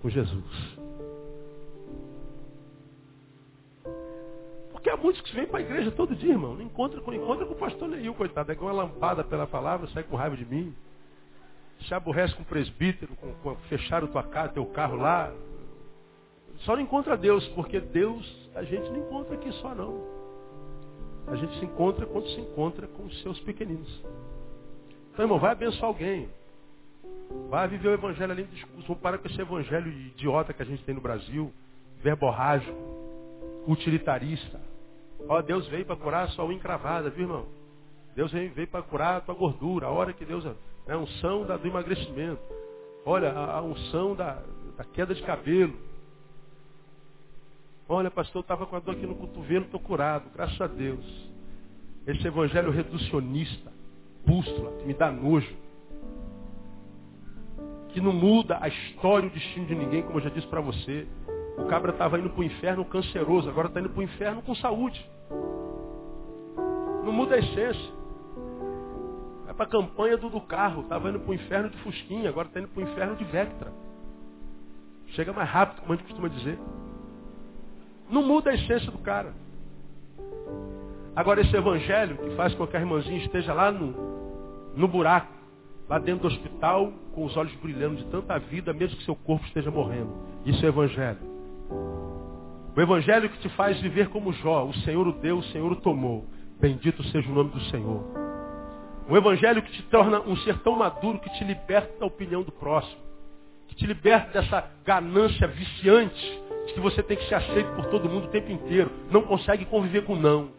[0.00, 0.78] Com Jesus.
[4.72, 6.54] Porque há muitos que vêm para a igreja todo dia, irmão.
[6.54, 8.52] Não encontra com, encontra com o pastor Neil, coitado.
[8.52, 10.74] É com uma lampada pela palavra, sai com raiva de mim.
[11.86, 15.32] Se aborrece com o presbítero, com, com fecharam tua casa, teu carro lá.
[16.58, 20.00] Só não encontra Deus, porque Deus a gente não encontra aqui só não.
[21.26, 24.02] A gente se encontra quando se encontra com os seus pequeninos.
[25.12, 26.28] Então, irmão, vai abençoar alguém.
[27.48, 28.86] Vai viver o evangelho além do discurso.
[28.86, 31.52] Vamos parar com esse evangelho idiota que a gente tem no Brasil,
[32.02, 32.76] verborrágico,
[33.66, 34.60] utilitarista.
[35.28, 37.46] Ó, Deus veio para curar a sua encravada, viu, irmão?
[38.14, 39.86] Deus veio, veio para curar a tua gordura.
[39.86, 40.44] A hora que Deus.
[40.86, 42.40] É a unção da, do emagrecimento.
[43.04, 44.42] Olha, a, a unção da,
[44.76, 45.74] da queda de cabelo.
[47.88, 51.04] Olha, pastor, eu estava com a dor aqui no cotovelo, estou curado, graças a Deus.
[52.06, 53.72] Esse evangelho reducionista,
[54.26, 55.67] bússola, que me dá nojo
[57.88, 60.60] que não muda a história e o destino de ninguém, como eu já disse para
[60.60, 61.06] você.
[61.56, 64.54] O cabra estava indo para o inferno canceroso, agora está indo para o inferno com
[64.54, 65.04] saúde.
[67.04, 67.92] Não muda a essência.
[69.48, 72.48] É para a campanha do, do carro, estava indo para o inferno de Fusquinha, agora
[72.48, 73.72] está indo para o inferno de Vectra.
[75.08, 76.58] Chega mais rápido, como a gente costuma dizer.
[78.10, 79.32] Não muda a essência do cara.
[81.16, 85.32] Agora esse evangelho que faz com que a irmãzinha esteja lá no, no buraco,
[85.88, 89.46] lá dentro do hospital, com os olhos brilhando de tanta vida, mesmo que seu corpo
[89.46, 90.12] esteja morrendo.
[90.44, 91.18] Isso é evangelho.
[92.76, 95.76] O evangelho que te faz viver como Jó, o Senhor o deu, o Senhor o
[95.76, 96.24] tomou.
[96.60, 98.04] Bendito seja o nome do Senhor.
[99.08, 102.52] O evangelho que te torna um ser tão maduro que te liberta da opinião do
[102.52, 103.00] próximo.
[103.68, 108.08] Que te liberta dessa ganância viciante de que você tem que ser aceito por todo
[108.08, 108.90] mundo o tempo inteiro.
[109.10, 110.50] Não consegue conviver com não.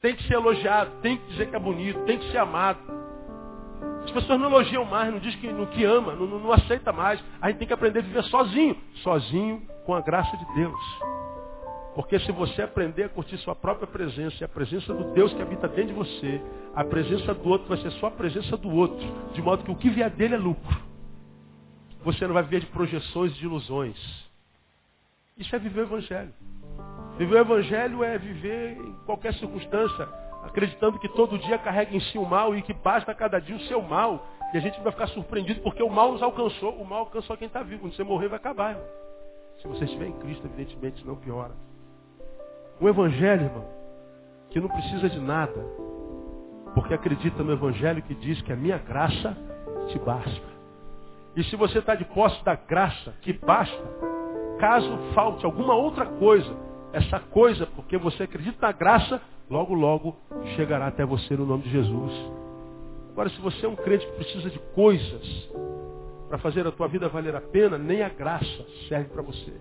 [0.00, 2.78] Tem que ser elogiado, tem que dizer que é bonito, tem que ser amado.
[4.08, 6.90] As pessoas não elogiam mais, não diz que, no que ama, não, não, não aceita
[6.92, 7.22] mais.
[7.42, 8.74] A gente tem que aprender a viver sozinho.
[9.02, 10.80] Sozinho com a graça de Deus.
[11.94, 15.42] Porque se você aprender a curtir sua própria presença e a presença do Deus que
[15.42, 16.40] habita dentro de você,
[16.74, 19.06] a presença do outro vai ser só a presença do outro.
[19.34, 20.80] De modo que o que vier dele é lucro.
[22.02, 24.28] Você não vai viver de projeções e de ilusões.
[25.36, 26.32] Isso é viver o Evangelho.
[27.18, 30.08] Viver o Evangelho é viver em qualquer circunstância,
[30.42, 33.60] acreditando que todo dia carrega em si o mal e que basta cada dia o
[33.60, 34.26] seu mal.
[34.52, 36.72] E a gente vai ficar surpreendido porque o mal nos alcançou.
[36.74, 37.82] O mal alcançou quem está vivo.
[37.82, 38.70] Quando você morrer, vai acabar.
[38.70, 38.86] Irmão.
[39.60, 41.52] Se você estiver em Cristo, evidentemente, não piora.
[42.80, 43.64] O Evangelho, irmão,
[44.50, 45.66] que não precisa de nada,
[46.74, 49.36] porque acredita no Evangelho que diz que a minha graça
[49.88, 50.58] te basta.
[51.34, 53.82] E se você está de posse da graça que basta,
[54.58, 56.56] caso falte alguma outra coisa,
[56.92, 59.20] essa coisa, porque você acredita na graça,
[59.50, 60.16] logo, logo
[60.56, 62.12] chegará até você no nome de Jesus.
[63.12, 65.50] Agora, se você é um crente que precisa de coisas
[66.28, 69.52] para fazer a tua vida valer a pena, nem a graça serve para você.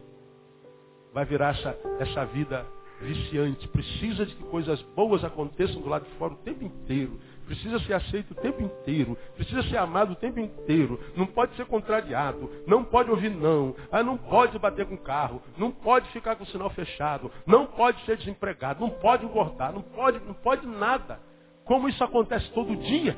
[1.13, 2.65] Vai virar essa, essa vida
[3.01, 3.67] viciante.
[3.69, 7.19] Precisa de que coisas boas aconteçam do lado de fora o tempo inteiro.
[7.47, 9.17] Precisa ser aceito o tempo inteiro.
[9.35, 10.99] Precisa ser amado o tempo inteiro.
[11.15, 12.51] Não pode ser contrariado.
[12.67, 13.73] Não pode ouvir não.
[13.89, 15.41] Ah, não pode bater com o carro.
[15.57, 17.31] Não pode ficar com o sinal fechado.
[17.45, 18.81] Não pode ser desempregado.
[18.81, 19.71] Não pode engordar.
[19.71, 21.21] Não pode, não pode nada.
[21.63, 23.17] Como isso acontece todo dia,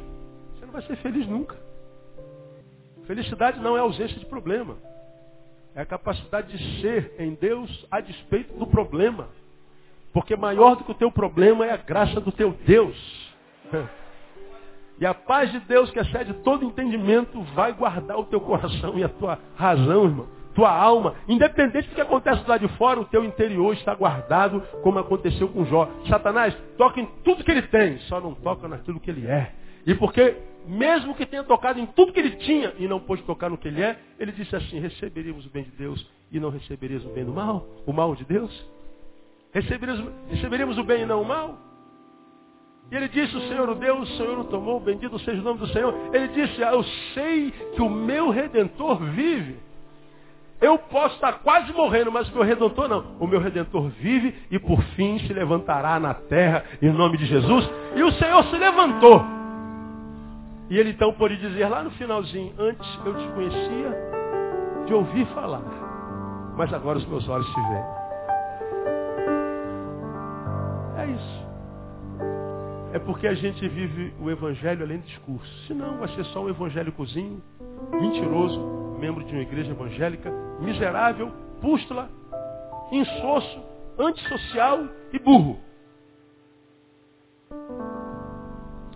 [0.54, 1.58] você não vai ser feliz nunca.
[3.08, 4.78] Felicidade não é ausência de problema.
[5.74, 9.28] É a capacidade de ser em Deus a despeito do problema.
[10.14, 12.96] Porque maior do que o teu problema é a graça do teu Deus.
[15.00, 19.04] E a paz de Deus que excede todo entendimento vai guardar o teu coração e
[19.04, 20.28] a tua razão, irmão.
[20.54, 21.16] Tua alma.
[21.28, 25.64] Independente do que acontece lá de fora, o teu interior está guardado, como aconteceu com
[25.66, 25.90] Jó.
[26.10, 29.54] Satanás toca em tudo que ele tem, só não toca naquilo que ele é.
[29.86, 30.36] E porque,
[30.68, 33.70] mesmo que tenha tocado em tudo que ele tinha e não pôde tocar no que
[33.70, 37.24] ele é, ele disse assim, receberíamos o bem de Deus e não receberíamos o bem
[37.24, 37.66] do mal?
[37.86, 38.68] O mal de Deus?
[39.54, 41.69] Receberíamos, receberíamos o bem e não o mal?
[42.92, 45.60] E ele disse, o Senhor o deu, o Senhor o tomou, bendito seja o nome
[45.60, 45.94] do Senhor.
[46.12, 46.84] Ele disse, ah, eu
[47.14, 49.58] sei que o meu Redentor vive.
[50.60, 53.06] Eu posso estar quase morrendo, mas o meu Redentor não.
[53.20, 57.70] O meu Redentor vive e por fim se levantará na terra em nome de Jesus.
[57.96, 59.24] E o Senhor se levantou.
[60.70, 63.98] E ele então pôde dizer lá no finalzinho, antes eu te conhecia
[64.86, 65.64] de ouvir falar,
[66.56, 67.86] mas agora os meus olhos te veem.
[70.98, 71.39] É isso.
[72.92, 75.68] É porque a gente vive o evangelho além do discurso.
[75.68, 77.42] Senão vai ser só um evangélicozinho,
[77.92, 78.60] mentiroso,
[79.00, 81.32] membro de uma igreja evangélica, miserável,
[81.62, 82.10] pústula,
[82.92, 83.62] insosso,
[83.98, 85.60] antissocial e burro.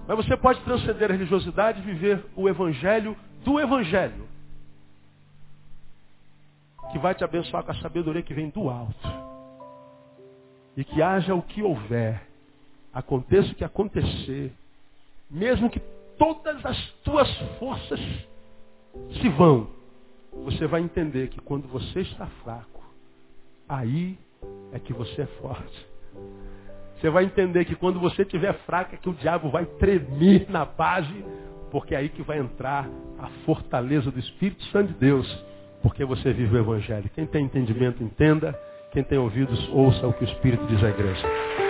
[0.07, 4.27] Mas você pode transcender a religiosidade e viver o evangelho do evangelho.
[6.91, 9.23] Que vai te abençoar com a sabedoria que vem do alto
[10.75, 12.21] e que haja o que houver,
[12.93, 14.51] aconteça o que acontecer,
[15.29, 15.79] mesmo que
[16.17, 17.29] todas as tuas
[17.59, 17.99] forças
[19.19, 19.67] se vão,
[20.45, 22.83] você vai entender que quando você está fraco,
[23.67, 24.17] aí
[24.71, 25.87] é que você é forte.
[26.99, 30.63] Você vai entender que quando você estiver fraco é que o diabo vai tremer na
[30.63, 31.25] base,
[31.71, 32.87] porque é aí que vai entrar
[33.19, 35.45] a fortaleza do Espírito Santo de Deus,
[35.81, 37.09] porque você vive o Evangelho.
[37.13, 38.57] Quem tem entendimento, entenda.
[38.91, 41.62] Quem tem ouvidos, ouça o que o Espírito diz à igreja.